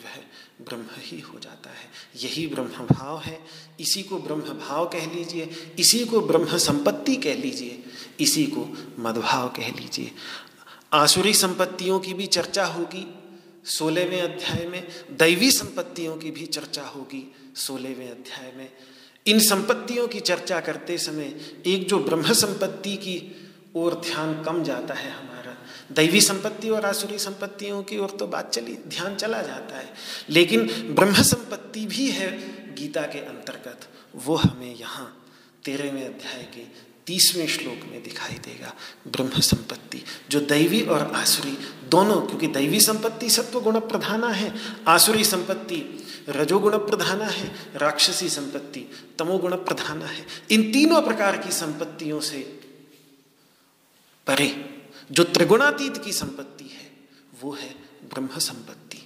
[0.69, 3.41] ब्रह्म ही हो जाता है। यही ब्रह्म भाव है।
[3.81, 7.85] इसी को ब्रह्म भाव कह लीजिए। इसी को ब्रह्म संपत्ति कह लीजिए।
[8.21, 10.13] इसी को मदभाव कह लीजिए।
[10.93, 13.15] आसुरी संपत्तियों की भी चर्चा होगी।
[13.65, 18.71] सोलहवें अध्याय में दैवी संपत्तियों की भी चर्चा होगी सोलहवें अध्याय में।
[19.27, 23.37] इन संपत्तियों की चर्चा करते समय एक जो ब्रह्म संपत्ति की
[23.75, 25.40] ओर ध्यान कम जाता है हमारा
[25.93, 29.95] दैवी संपत्ति और आसुरी संपत्तियों की ओर तो बात चली, ध्यान चला जाता है।
[30.29, 32.31] लेकिन ब्रह्म संपत्ति भी है
[32.75, 33.81] गीता के अंतर्गत।
[34.17, 35.27] वो हमें यहाँ
[35.65, 38.75] तेरहवें अध्याय के तीसवें श्लोक में दिखाई देगा।
[39.09, 44.55] ब्रह्म संपत्ति, जो दैवी और आसुरी दोनों, क्योंकि दैवी संपत्ति सत्व गुण प्रधाना है,
[44.89, 48.87] आसुरी संपत्ति रजोगुण प्रधाना है, राक्षसी संपत्ति
[49.19, 52.39] तमोगुण प्रधाना है। इन तीनों प्रकार की संपत्तियों से
[54.27, 54.70] परे
[55.11, 56.91] जो त्रिगुणातीत की संपत्ति है,
[57.43, 57.71] वो है
[58.15, 58.97] ब्रह्म संपत्ति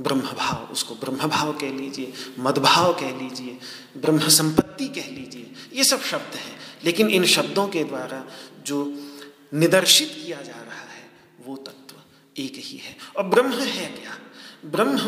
[0.00, 3.58] ब्रह्म भाव उसको ब्रह्म भाव कह लीजिए, मदभाव कह लीजिए
[3.96, 8.26] ब्रह्म संपत्ति कह लीजिए, ये सब शब्द हैं। लेकिन इन शब्दों के द्वारा
[8.66, 9.08] जो
[9.54, 11.10] निदर्शित किया जा रहा है,
[11.46, 11.94] वो तत्व
[12.38, 14.18] एक ही है। और ब्रह्म है क्या?
[14.64, 14.98] ब्रह्म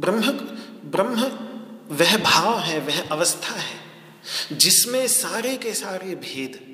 [0.00, 0.20] ब्रह्म
[0.90, 1.22] ब्रह्म
[1.94, 3.80] वह भाव है, वह अवस्था है,
[4.52, 6.73] जिसमें सारे के सारे भेद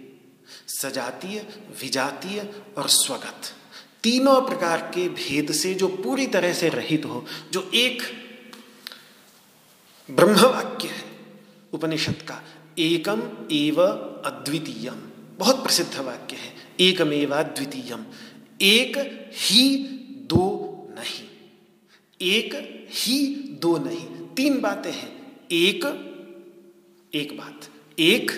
[0.71, 1.47] सजातीय,
[1.83, 3.41] विजातीय और स्वगत।
[4.03, 8.03] तीनों प्रकार के भेद से जो पूरी तरह से रहित हो, जो एक
[10.11, 11.05] ब्रह्म वाक्य है,
[11.73, 12.45] उपनिषद का,
[12.79, 13.83] एकम एव
[14.25, 14.95] अद्वितीयम।
[15.39, 18.05] बहुत प्रसिद्ध वाक्य है एकमेव अद्वितीयम।
[18.63, 18.93] एक
[19.35, 19.77] ही
[20.23, 20.67] दो
[20.99, 21.29] नहीं।
[22.23, 22.51] एक
[22.91, 23.27] ही
[23.61, 26.07] दो नहीं। तीन बातें हैं। एक
[27.15, 27.61] एक बात।
[27.99, 28.31] एक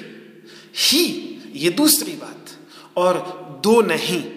[0.77, 2.51] ही ये दूसरी बात,
[2.97, 3.15] और
[3.65, 4.31] दो नहीं,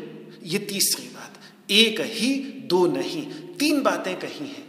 [0.43, 1.33] ये तीसरी बात।
[1.71, 2.35] एक ही,
[2.65, 4.65] दो नहीं। तीन बातें कही हैं।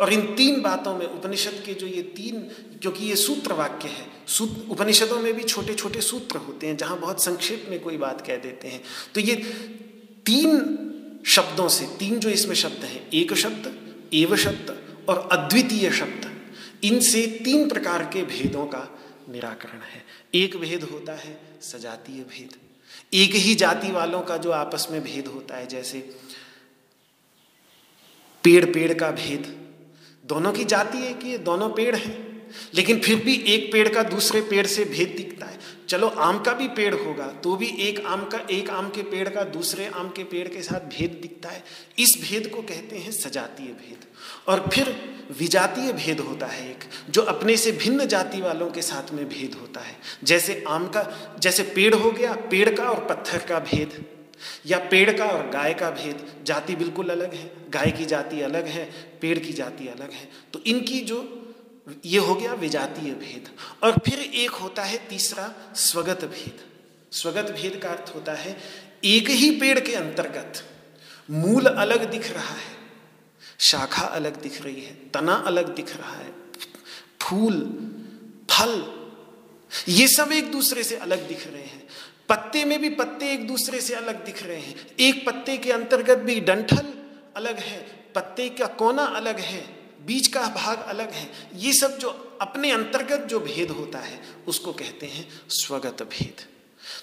[0.00, 2.40] और इन तीन बातों में उपनिषद के जो ये तीन,
[2.80, 4.06] क्योंकि ये सूत्र वाक्य है
[4.70, 8.36] उपनिषदों में भी छोटे छोटे सूत्र होते हैं, जहाँ बहुत संक्षेप में कोई बात कह
[8.36, 8.82] देते हैं।
[9.14, 9.36] तो ये
[10.26, 10.58] तीन
[11.26, 16.30] शब्दों से, तीन जो इसमें शब्द हैं, एक शब्द, एव शब्द और अद्वितीय शब्द,
[16.84, 18.98] इनसे तीन प्रकार के भेदों का
[19.30, 22.56] निराकरण है। एक भेद होता है सजातीय भेद।
[23.12, 25.98] एक ही जाति वालों का जो आपस में भेद होता है, जैसे
[28.44, 29.54] पेड़ पेड़ का भेद।
[30.24, 32.18] दोनों की जाति है कि दोनों पेड़ हैं,
[32.74, 35.58] लेकिन फिर भी एक पेड़ का दूसरे पेड़ से भेद दिखता है।
[35.88, 39.28] चलो, आम का भी पेड़ होगा तो भी एक आम का, एक आम के पेड़
[39.28, 41.64] का, दूसरे आम के पेड़ के साथ भेद दिखता है।
[41.98, 44.04] इस भेद को कहते हैं सजातीय भेद।
[44.48, 49.12] और फिर विजातीय भेद होता है एक, जो अपने से भिन्न जाति वालों के साथ
[49.12, 53.38] में भेद होता है। जैसे आम का, जैसे पेड़ हो गया, पेड़ का और पत्थर
[53.38, 54.04] का भेद,
[54.66, 58.66] या पेड़ का और गाय का भेद। जाति बिल्कुल अलग है, गाय की जाति अलग
[58.66, 58.84] है,
[59.20, 61.46] पेड़ की जाति अलग है। तो इनकी जो,
[62.04, 63.48] ये हो गया विजातीय भेद।
[63.82, 66.60] और फिर एक होता है तीसरा, स्वगत भेद।
[67.12, 68.56] स्वगत भेद का अर्थ होता है,
[69.04, 70.64] एक ही पेड़ के अंतर्गत
[71.30, 72.79] मूल अलग दिख रहा है।
[73.60, 76.32] शाखा अलग दिख रही है, तना अलग दिख रहा है,
[77.22, 77.58] फूल,
[78.50, 78.82] फल,
[79.88, 81.88] ये सब एक दूसरे से अलग दिख रहे हैं।
[82.28, 86.18] पत्ते में भी पत्ते एक दूसरे से अलग दिख रहे हैं। एक पत्ते के अंतर्गत
[86.18, 86.92] भी डंठल
[87.36, 87.78] अलग है,
[88.14, 89.62] पत्ते का कोना अलग है
[90.06, 94.72] बीज का भाग अलग है। ये सब जो अपने अंतर्गत जो भेद होता है, उसको
[94.72, 96.46] कहते हैं स्वगत भेद।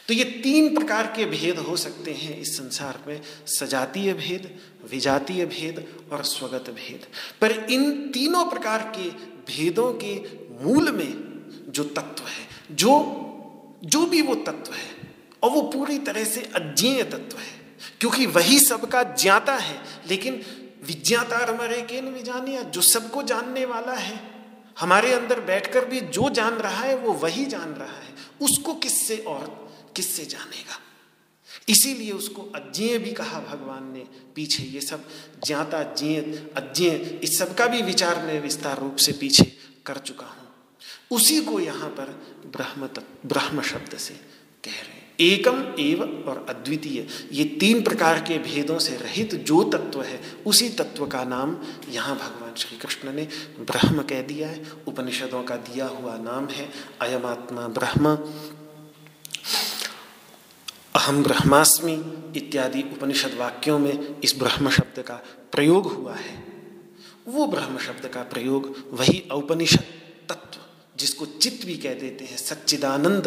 [0.07, 4.59] तो ये तीन प्रकार के भेद हो सकते हैं इस संसार में। सजातीय भेद,
[4.91, 7.05] विजातीय भेद और स्वगत भेद।
[7.41, 9.09] पर इन तीनों प्रकार के
[9.53, 10.21] भेदों के
[10.65, 11.13] मूल में
[11.69, 13.23] जो तत्व है, जो
[13.83, 18.59] जो भी वो तत्व है, और वो पूरी तरह से अज्ञेय तत्व है, क्योंकि वही
[18.59, 20.41] सबका ज्ञाता है, लेकिन
[20.87, 24.21] विज्ञाता मरे के विजानिया जो सबको जानने वाला है,
[24.79, 29.17] हमारे अंदर बैठकर भी जो जान रहा है, वो वही जान रहा है। उसको किससे
[29.17, 29.66] और
[29.97, 30.79] किससे जानेगा?
[31.69, 35.07] इसीलिए उसको अज्ञेय भी कहा भगवान ने, पीछे ये सब
[35.45, 36.19] ज्ञाता, ज्ञेय,
[36.57, 39.51] अज्ञेय, इस सब का भी विचार मैं विस्तार रूप से पीछे
[39.85, 40.45] कर चुका हूँ।
[41.11, 42.11] उसी को यहाँ पर
[42.51, 42.89] ब्रह्म
[43.25, 44.13] ब्रह्म शब्द से
[44.63, 49.63] कह रहे हैं। एकम एव और अद्वितीय, ये तीन प्रकार के भेदों से रहित जो
[49.63, 51.57] तत्व है, उसी तत्व का नाम
[51.89, 53.27] यहाँ भगवान श्री कृष्ण ने
[53.59, 56.69] ब्रह्म कह दिया है। उपनिषदों का दिया हुआ नाम है
[57.01, 58.15] अयमात्मा ब्रह्म।
[60.97, 61.93] अहम ब्रह्मास्मि
[62.35, 65.15] इत्यादि उपनिषद वाक्यों में इस ब्रह्म शब्द का
[65.51, 66.35] प्रयोग हुआ है।
[67.27, 69.83] वो ब्रह्म शब्द का प्रयोग वही औपनिषद
[70.29, 70.59] तत्व
[70.97, 73.25] जिसको चित्त भी कह देते हैं, सच्चिदानंद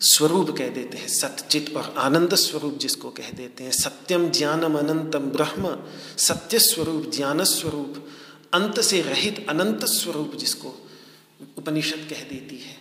[0.00, 5.30] स्वरूप कह देते हैं सत्यचित और आनंद स्वरूप जिसको कह देते हैं, सत्यम ज्ञानम अनंतम
[5.30, 5.76] ब्रह्म,
[6.18, 8.04] सत्य स्वरूप, ज्ञान स्वरूप,
[8.54, 10.74] अंत से रहित अनंत स्वरूप जिसको
[11.58, 12.76] उपनिषद कह देती है।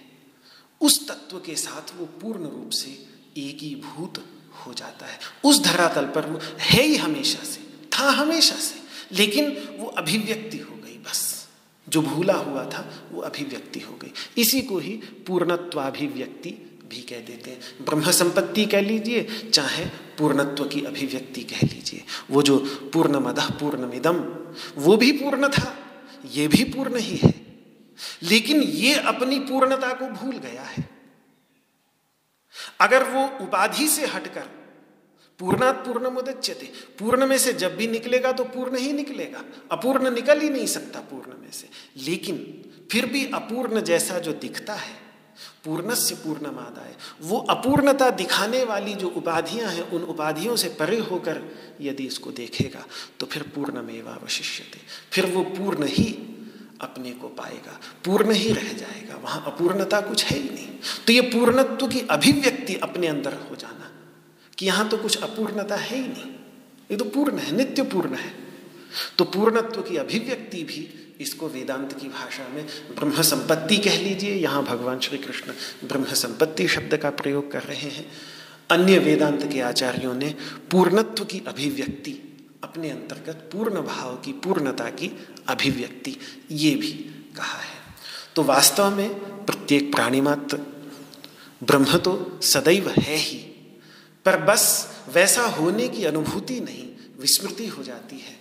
[0.81, 6.25] उस तत्व के साथ वो पूर्ण रूप से एकीभूत हो जाता है। उस धरातल पर
[6.25, 7.61] वो है ही हमेशा से,
[7.99, 8.83] था हमेशा से,
[9.15, 11.47] लेकिन वो अभिव्यक्ति हो गई बस।
[11.89, 14.91] जो भूला हुआ था, वो अभिव्यक्ति हो गई। इसी को ही
[15.27, 22.03] पूर्णत्वाभिव्यक्ति भी कह देते हैं। ब्रह्म संपत्ति कह लीजिए, चाहे पूर्णत्व की अभिव्यक्ति कह लीजिए।
[22.31, 22.57] वो जो
[22.93, 24.15] पूर्ण मद पूर्णमिदम
[24.75, 25.77] वो भी पूर्ण था,
[26.31, 27.33] ये भी पूर्ण ही है।
[28.23, 30.92] लेकिन ये अपनी पूर्णता को भूल गया है।
[32.79, 34.49] अगर वो उपाधि से हटकर
[35.39, 36.65] पूर्णात पूर्ण मुदच्यते
[36.99, 40.99] पूर्ण में से जब भी निकलेगा तो पूर्ण ही निकलेगा, अपूर्ण निकल ही नहीं सकता
[41.01, 41.69] पूर्ण में से।
[42.01, 42.37] लेकिन
[42.91, 45.01] फिर भी अपूर्ण जैसा जो दिखता है,
[45.65, 51.41] पूर्णस्य पूर्णमादाय वो अपूर्णता दिखाने वाली जो उपाधियाँ हैं, उन उपाधियों से परे होकर
[51.81, 52.85] यदि इसको देखेगा
[53.19, 54.79] तो फिर पूर्णमेवा थे
[55.11, 56.11] फिर वो पूर्ण ही
[56.83, 60.67] अपने को पाएगा, पूर्ण ही रह जाएगा, वहाँ अपूर्णता कुछ है ही नहीं।
[61.07, 63.91] तो ये पूर्णत्व की अभिव्यक्ति अपने अंदर हो जाना,
[64.57, 66.31] कि यहाँ तो कुछ अपूर्णता है ही नहीं।
[66.89, 68.31] ये तो पूर्ण है, नित्य पूर्ण है।
[69.17, 70.87] तो पूर्णत्व की अभिव्यक्ति भी
[71.19, 72.65] इसको वेदांत की भाषा में
[72.95, 75.53] ब्रह्म संपत्ति कह लीजिए, यहाँ भगवान श्री कृष्ण
[75.87, 78.05] ब्रह्म संपत्ति शब्द का प्रयोग कर रहे हैं।
[78.71, 80.33] अन्य वेदांत के आचार्यों ने
[80.71, 82.11] पूर्णत्व की अभिव्यक्ति
[82.63, 85.11] अपने अंतर्गत पूर्ण भाव की, पूर्णता की
[85.47, 86.15] अभिव्यक्ति,
[86.51, 86.91] ये भी
[87.37, 87.81] कहा है।
[88.35, 89.09] तो वास्तव में
[89.45, 90.57] प्रत्येक प्राणी मात्र,
[91.63, 93.37] ब्रह्म तो सदैव है ही,
[94.25, 94.63] पर बस
[95.13, 96.87] वैसा होने की अनुभूति नहीं,
[97.19, 98.37] विस्मृति हो जाती है।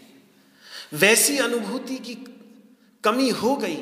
[0.95, 2.14] वैसी अनुभूति की
[3.05, 3.77] कमी हो गई,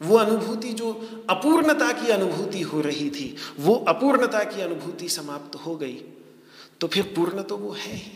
[0.00, 0.92] वो अनुभूति जो
[1.30, 6.00] अपूर्णता की अनुभूति हो रही थी, वो अपूर्णता की अनुभूति समाप्त हो गई
[6.80, 8.12] तो फिर पूर्ण तो वो है ही।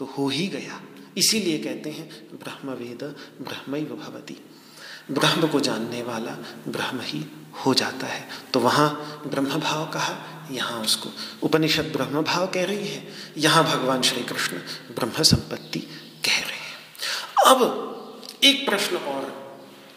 [0.00, 0.80] तो हो ही गया।
[1.16, 3.02] इसीलिए कहते हैं ब्रह्म वेद
[3.40, 4.36] ब्रह्म भवती।
[5.10, 6.32] ब्रह्म को जानने वाला
[6.68, 7.24] ब्रह्म ही
[7.66, 11.10] हो जाता है। तो वहाँ ब्रह्म भाव कहा, यहाँ उसको।
[11.42, 14.56] उपनिषद ब्रह्म भाव कह रही है, यहाँ भगवान श्री कृष्ण
[14.94, 15.80] ब्रह्म संपत्ति
[16.24, 19.32] कह रहे हैं। अब एक प्रश्न और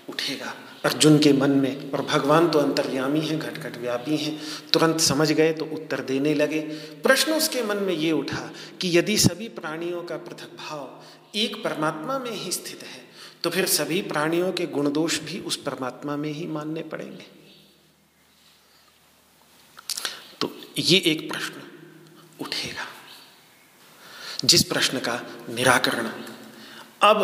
[0.09, 4.39] उठेगा। अर्जुन के मन में, और भगवान तो अंतर्यामी हैं घट घट व्यापी हैं।
[4.73, 6.59] तुरंत समझ गए तो उत्तर देने लगे।
[7.03, 8.49] प्रश्न उसके मन में ये उठा
[8.81, 13.01] कि यदि सभी प्राणियों का पृथक भाव एक परमात्मा में ही स्थित है
[13.43, 17.25] तो फिर सभी प्राणियों के गुण दोष भी उस परमात्मा में ही मानने पड़ेंगे।
[20.41, 21.61] तो ये एक प्रश्न
[22.39, 22.85] उठेगा,
[24.45, 25.19] जिस प्रश्न का
[25.49, 26.07] निराकरण।
[27.01, 27.19] अब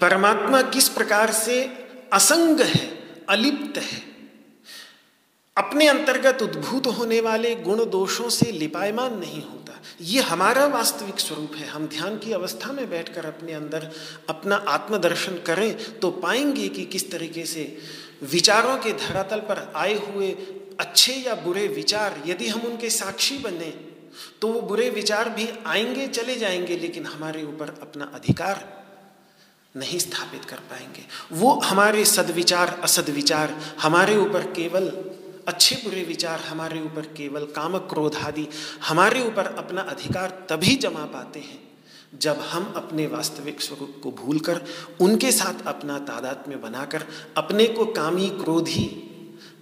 [0.00, 1.64] परमात्मा किस प्रकार से
[2.12, 2.86] असंग है,
[3.28, 4.02] अलिप्त है।
[5.56, 11.54] अपने अंतर्गत उद्भूत होने वाले गुण दोषों से लिपायमान नहीं होता। ये हमारा वास्तविक स्वरूप
[11.56, 13.90] है। हम ध्यान की अवस्था में बैठकर अपने अंदर
[14.28, 17.78] अपना आत्मदर्शन करें तो पाएँगे कि किस तरीके से
[18.22, 20.30] विचारों के धरातल पर आए हुए
[20.80, 23.70] अच्छे या बुरे विचार यदि हम उनके साक्षी बने
[24.40, 28.85] तो वो बुरे विचार भी आएँगे, चले जाएँगे, लेकिन हमारे ऊपर अपना अधिकार
[29.76, 34.88] नहीं स्थापित कर पाएँगे। वो हमारे सदविचार, असदविचार, हमारे ऊपर केवल
[35.48, 38.48] अच्छे बुरे विचार, हमारे ऊपर केवल काम क्रोध आदि,
[38.88, 41.60] हमारे ऊपर अपना अधिकार तभी जमा पाते हैं,
[42.18, 44.60] जब हम अपने वास्तविक स्वरूप को भूलकर,
[45.00, 47.04] उनके साथ अपना तादाद में बनाकर,
[47.36, 48.88] अपने को कामी क्रोधी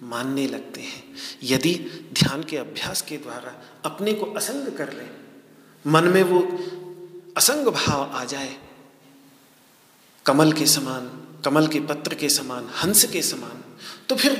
[0.03, 1.03] मानने लगते हैं।
[1.43, 1.75] यदि
[2.13, 3.55] ध्यान के अभ्यास के द्वारा
[3.85, 5.11] अपने को असंग कर लें,
[5.87, 6.41] मन में वो
[7.37, 8.57] असंग भाव आ जाए
[10.27, 11.07] कमल के समान,
[11.45, 14.35] कमल के पत्र के समान, हंस के समान। तो फिर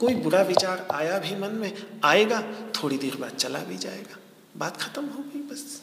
[0.00, 4.16] कोई बुरा विचार आया भी मन में, आएगा, थोड़ी देर बाद चला भी जाएगा।
[4.56, 5.82] बात खत्म हो गई बस।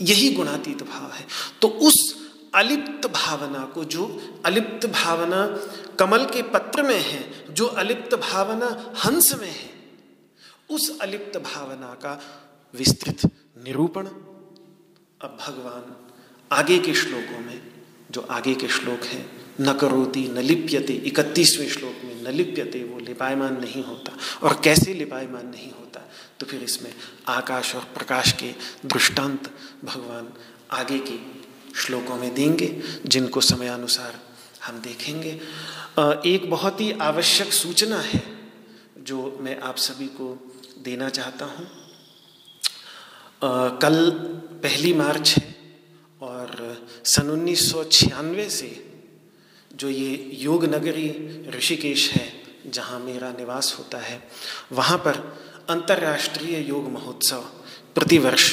[0.00, 1.26] यही गुणातीत भाव है।
[1.62, 5.46] तो उस अलिप्त भावना को, जो अलिप्त भावना
[5.96, 9.70] कमल के पत्र में है, जो अलिप्त भावना हंस में है,
[10.70, 12.22] उस अलिप्त भावना का
[12.74, 13.30] विस्तृत
[13.64, 14.06] निरूपण
[15.22, 15.96] अब भगवान
[16.52, 17.81] आगे के श्लोकों में
[18.12, 22.98] जो आगे के श्लोक हैं, न करोती, न लिप्यते, इकतीसवें श्लोक में न लिप्यते, वो
[22.98, 26.00] लिपायमान नहीं होता। और कैसे लिपायमान नहीं होता?
[26.40, 26.94] तो फिर इसमें
[27.28, 28.52] आकाश और प्रकाश के
[28.88, 29.50] दृष्टांत
[29.84, 30.32] भगवान
[30.70, 31.18] आगे के
[31.80, 34.20] श्लोकों में देंगे, जिनको समयानुसार
[34.64, 35.40] हम देखेंगे।
[36.26, 38.22] एक बहुत ही आवश्यक सूचना है,
[38.98, 41.66] जो मैं आप सभी को देना चाहता हूँ।
[43.78, 44.10] कल
[44.62, 45.61] पहली मार्च है
[46.22, 48.70] और सन उन्नीस सौ छियानवे से
[49.74, 51.08] जो ये योग नगरी
[51.50, 52.26] ऋषिकेश है,
[52.66, 54.22] जहाँ मेरा निवास होता है,
[54.72, 55.16] वहाँ पर
[55.70, 57.40] अंतर्राष्ट्रीय योग महोत्सव
[57.94, 58.52] प्रतिवर्ष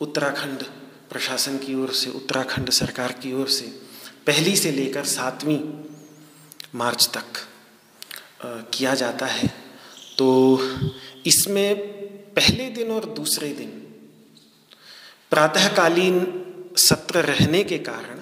[0.00, 0.62] उत्तराखंड
[1.10, 3.66] प्रशासन की ओर से, उत्तराखंड सरकार की ओर से
[4.26, 5.60] पहली से लेकर सातवीं
[6.74, 7.46] मार्च तक
[8.74, 9.48] किया जाता है।
[10.18, 10.58] तो
[11.26, 11.76] इसमें
[12.34, 13.70] पहले दिन और दूसरे दिन
[15.30, 16.20] प्रातःकालीन
[16.78, 18.20] सत्र रहने के कारण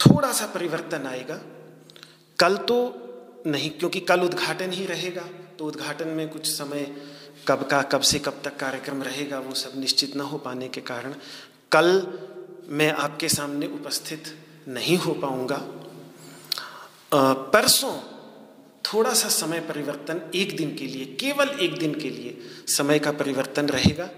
[0.00, 1.40] थोड़ा सा परिवर्तन आएगा।
[2.38, 5.28] कल तो नहीं, क्योंकि कल उद्घाटन ही रहेगा
[5.58, 6.86] तो उद्घाटन में कुछ समय
[7.48, 10.80] कब का, कब से कब तक कार्यक्रम रहेगा, वो सब निश्चित न हो पाने के
[10.82, 11.14] कारण
[11.72, 12.06] कल
[12.68, 14.36] मैं आपके सामने उपस्थित
[14.68, 15.60] नहीं हो पाऊँगा।
[17.52, 17.96] परसों
[18.84, 22.38] थोड़ा सा समय परिवर्तन एक दिन के लिए, केवल एक दिन के लिए
[22.68, 24.08] समय का परिवर्तन रहेगा।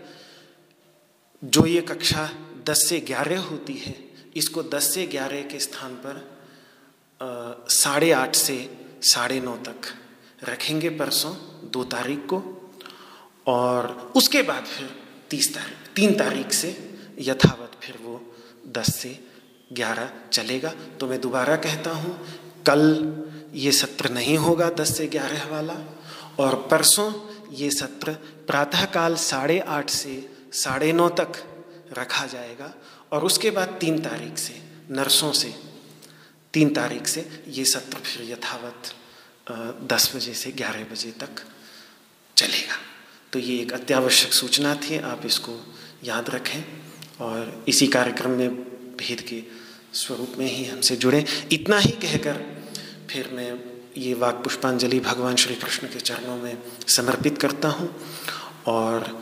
[1.43, 2.29] जो ये कक्षा
[2.67, 3.95] 10 से 11 होती है,
[4.37, 6.21] इसको 10 से 11 के स्थान पर
[7.71, 8.57] साढ़े आठ से
[9.05, 9.87] साढ़े नौ तक
[10.49, 11.35] रखेंगे परसों,
[11.71, 12.43] दो तारीख को।
[13.47, 14.91] और उसके बाद फिर
[15.31, 16.71] तीस तारीख, तीन तारीख से
[17.19, 18.21] यथावत फिर वो
[18.69, 19.19] दस से
[19.73, 22.19] ग्यारह चलेगा। तो मैं दोबारा कहता हूँ,
[22.67, 22.83] कल
[23.55, 25.77] ये सत्र नहीं होगा दस से ग्यारह वाला,
[26.39, 27.13] और परसों
[27.55, 28.13] ये सत्र
[28.47, 30.15] प्रातःकाल साढ़े आठ से
[30.53, 31.43] साढ़े नौ तक
[31.99, 32.73] रखा जाएगा
[33.13, 34.55] और उसके बाद तीन तारीख से,
[34.91, 35.55] नर्सों से,
[36.55, 38.93] तीन तारीख से ये सत्र फिर यथावत
[39.93, 41.43] दस बजे से ग्यारह बजे तक
[42.37, 42.77] चलेगा।
[43.33, 45.53] तो ये एक अत्यावश्यक सूचना थी, आप इसको
[46.05, 46.63] याद रखें
[47.21, 48.55] और इसी कार्यक्रम में
[48.97, 49.43] भेद के
[49.95, 52.41] स्वरूप में ही हमसे जुड़े। इतना ही कहकर
[53.11, 53.53] फिर मैं
[53.97, 56.57] ये वाक पुष्पांजलि भगवान श्री कृष्ण के चरणों में
[56.89, 57.89] समर्पित करता हूँ
[58.67, 59.22] और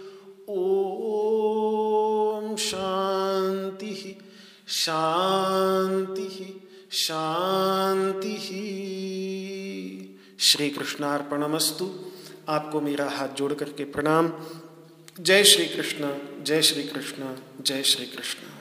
[0.49, 4.17] ओम शांति
[4.67, 8.37] शांति शांति।
[10.39, 11.89] श्री कृष्णार्पणमस्तु
[12.49, 14.33] आपको मेरा हाथ जोड़ करके प्रणाम।
[15.19, 16.13] जय श्री कृष्ण
[16.43, 18.60] जय श्री कृष्ण जय श्री कृष्ण